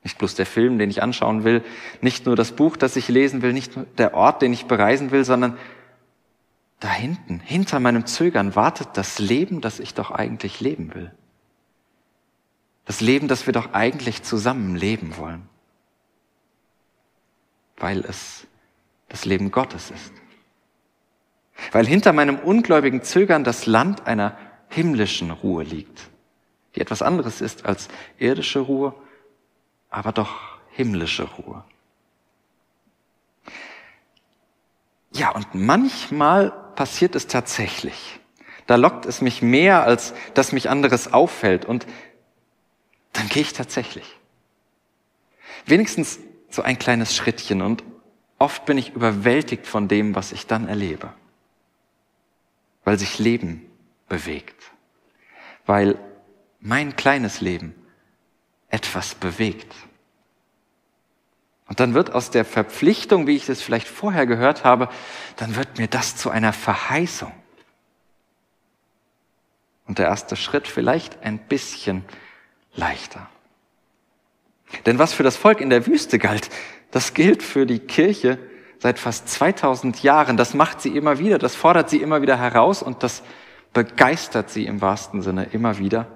Nicht 0.03 0.17
bloß 0.17 0.35
der 0.35 0.45
Film, 0.45 0.77
den 0.77 0.89
ich 0.89 1.01
anschauen 1.01 1.43
will, 1.43 1.63
nicht 1.99 2.25
nur 2.25 2.35
das 2.35 2.51
Buch, 2.51 2.77
das 2.77 2.95
ich 2.95 3.07
lesen 3.07 3.41
will, 3.41 3.53
nicht 3.53 3.75
nur 3.75 3.85
der 3.97 4.13
Ort, 4.13 4.41
den 4.41 4.53
ich 4.53 4.65
bereisen 4.65 5.11
will, 5.11 5.25
sondern 5.25 5.57
da 6.79 6.91
hinten, 6.91 7.39
hinter 7.39 7.79
meinem 7.79 8.05
Zögern 8.05 8.55
wartet 8.55 8.89
das 8.93 9.17
Leben, 9.17 9.61
das 9.61 9.79
ich 9.79 9.93
doch 9.93 10.11
eigentlich 10.11 10.61
leben 10.61 10.93
will. 10.93 11.11
Das 12.85 13.01
Leben, 13.01 13.27
das 13.27 13.47
wir 13.47 13.53
doch 13.53 13.73
eigentlich 13.73 14.21
zusammen 14.21 14.75
leben 14.75 15.17
wollen. 15.17 15.49
Weil 17.77 18.05
es 18.05 18.45
das 19.15 19.23
Leben 19.23 19.49
Gottes 19.49 19.91
ist. 19.91 20.11
Weil 21.71 21.87
hinter 21.87 22.11
meinem 22.11 22.37
ungläubigen 22.37 23.01
Zögern 23.01 23.45
das 23.45 23.65
Land 23.65 24.05
einer 24.07 24.37
himmlischen 24.67 25.31
Ruhe 25.31 25.63
liegt, 25.63 26.09
die 26.75 26.81
etwas 26.81 27.01
anderes 27.01 27.39
ist 27.39 27.65
als 27.65 27.87
irdische 28.19 28.59
Ruhe, 28.59 28.93
aber 29.89 30.11
doch 30.11 30.59
himmlische 30.71 31.23
Ruhe. 31.23 31.63
Ja, 35.13 35.29
und 35.29 35.55
manchmal 35.55 36.51
passiert 36.75 37.15
es 37.15 37.27
tatsächlich. 37.27 38.19
Da 38.67 38.75
lockt 38.75 39.05
es 39.05 39.21
mich 39.21 39.41
mehr, 39.41 39.85
als 39.85 40.13
dass 40.33 40.51
mich 40.51 40.69
anderes 40.69 41.13
auffällt. 41.13 41.63
Und 41.63 41.87
dann 43.13 43.29
gehe 43.29 43.43
ich 43.43 43.53
tatsächlich. 43.53 44.17
Wenigstens 45.65 46.19
so 46.49 46.63
ein 46.63 46.77
kleines 46.77 47.15
Schrittchen. 47.15 47.61
Und 47.61 47.81
oft 48.37 48.65
bin 48.65 48.77
ich 48.77 48.93
überwältigt 48.93 49.67
von 49.67 49.87
dem, 49.87 50.15
was 50.15 50.31
ich 50.31 50.47
dann 50.47 50.67
erlebe. 50.67 51.13
Weil 52.83 52.99
sich 52.99 53.19
Leben 53.19 53.69
bewegt. 54.07 54.71
Weil 55.65 55.97
mein 56.59 56.95
kleines 56.95 57.41
Leben 57.41 57.73
etwas 58.69 59.15
bewegt. 59.15 59.73
Und 61.67 61.79
dann 61.79 61.93
wird 61.93 62.13
aus 62.13 62.29
der 62.29 62.45
Verpflichtung, 62.45 63.25
wie 63.25 63.35
ich 63.35 63.49
es 63.49 63.61
vielleicht 63.61 63.87
vorher 63.87 64.27
gehört 64.27 64.63
habe, 64.63 64.89
dann 65.37 65.55
wird 65.55 65.77
mir 65.77 65.87
das 65.87 66.15
zu 66.15 66.29
einer 66.29 66.53
Verheißung. 66.53 67.31
Und 69.87 69.99
der 69.99 70.07
erste 70.07 70.35
Schritt 70.35 70.67
vielleicht 70.67 71.23
ein 71.23 71.39
bisschen 71.39 72.05
leichter. 72.75 73.29
Denn 74.85 74.99
was 74.99 75.13
für 75.13 75.23
das 75.23 75.37
Volk 75.37 75.61
in 75.61 75.69
der 75.69 75.85
Wüste 75.87 76.19
galt, 76.19 76.49
das 76.91 77.13
gilt 77.13 77.43
für 77.43 77.65
die 77.65 77.79
Kirche 77.79 78.39
seit 78.79 78.99
fast 78.99 79.29
2000 79.29 80.03
Jahren. 80.03 80.37
Das 80.37 80.53
macht 80.53 80.81
sie 80.81 80.95
immer 80.95 81.19
wieder, 81.19 81.37
das 81.37 81.55
fordert 81.55 81.89
sie 81.89 82.01
immer 82.01 82.21
wieder 82.21 82.37
heraus 82.37 82.83
und 82.83 83.03
das 83.03 83.23
begeistert 83.73 84.49
sie 84.49 84.65
im 84.65 84.81
wahrsten 84.81 85.21
Sinne 85.21 85.45
immer 85.45 85.77
wieder. 85.77 86.07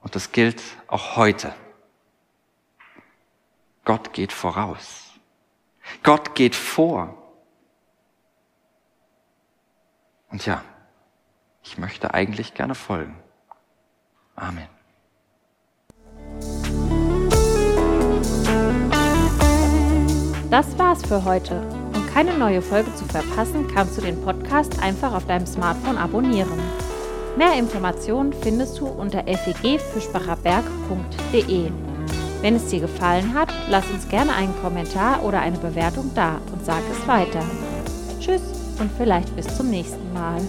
Und 0.00 0.14
das 0.14 0.32
gilt 0.32 0.62
auch 0.86 1.16
heute. 1.16 1.54
Gott 3.84 4.12
geht 4.12 4.32
voraus. 4.32 5.12
Gott 6.02 6.34
geht 6.34 6.54
vor. 6.54 7.20
Und 10.30 10.46
ja, 10.46 10.62
ich 11.62 11.78
möchte 11.78 12.12
eigentlich 12.12 12.54
gerne 12.54 12.74
folgen. 12.74 13.16
Amen. 14.36 14.73
Das 20.54 20.78
war's 20.78 21.02
für 21.04 21.24
heute. 21.24 21.60
Um 21.96 22.06
keine 22.14 22.38
neue 22.38 22.62
Folge 22.62 22.94
zu 22.94 23.04
verpassen, 23.06 23.66
kannst 23.74 23.98
du 23.98 24.02
den 24.02 24.22
Podcast 24.22 24.80
einfach 24.80 25.12
auf 25.12 25.26
deinem 25.26 25.46
Smartphone 25.46 25.98
abonnieren. 25.98 26.60
Mehr 27.36 27.58
Informationen 27.58 28.32
findest 28.32 28.78
du 28.78 28.86
unter 28.86 29.24
fegfischbacherberg.de. 29.24 31.70
Wenn 32.40 32.54
es 32.54 32.68
dir 32.68 32.78
gefallen 32.78 33.34
hat, 33.34 33.52
lass 33.68 33.90
uns 33.90 34.08
gerne 34.08 34.32
einen 34.32 34.54
Kommentar 34.62 35.24
oder 35.24 35.40
eine 35.40 35.58
Bewertung 35.58 36.12
da 36.14 36.40
und 36.52 36.64
sag 36.64 36.82
es 36.88 37.04
weiter. 37.08 37.42
Tschüss 38.20 38.42
und 38.78 38.92
vielleicht 38.96 39.34
bis 39.34 39.56
zum 39.56 39.70
nächsten 39.70 40.12
Mal. 40.12 40.40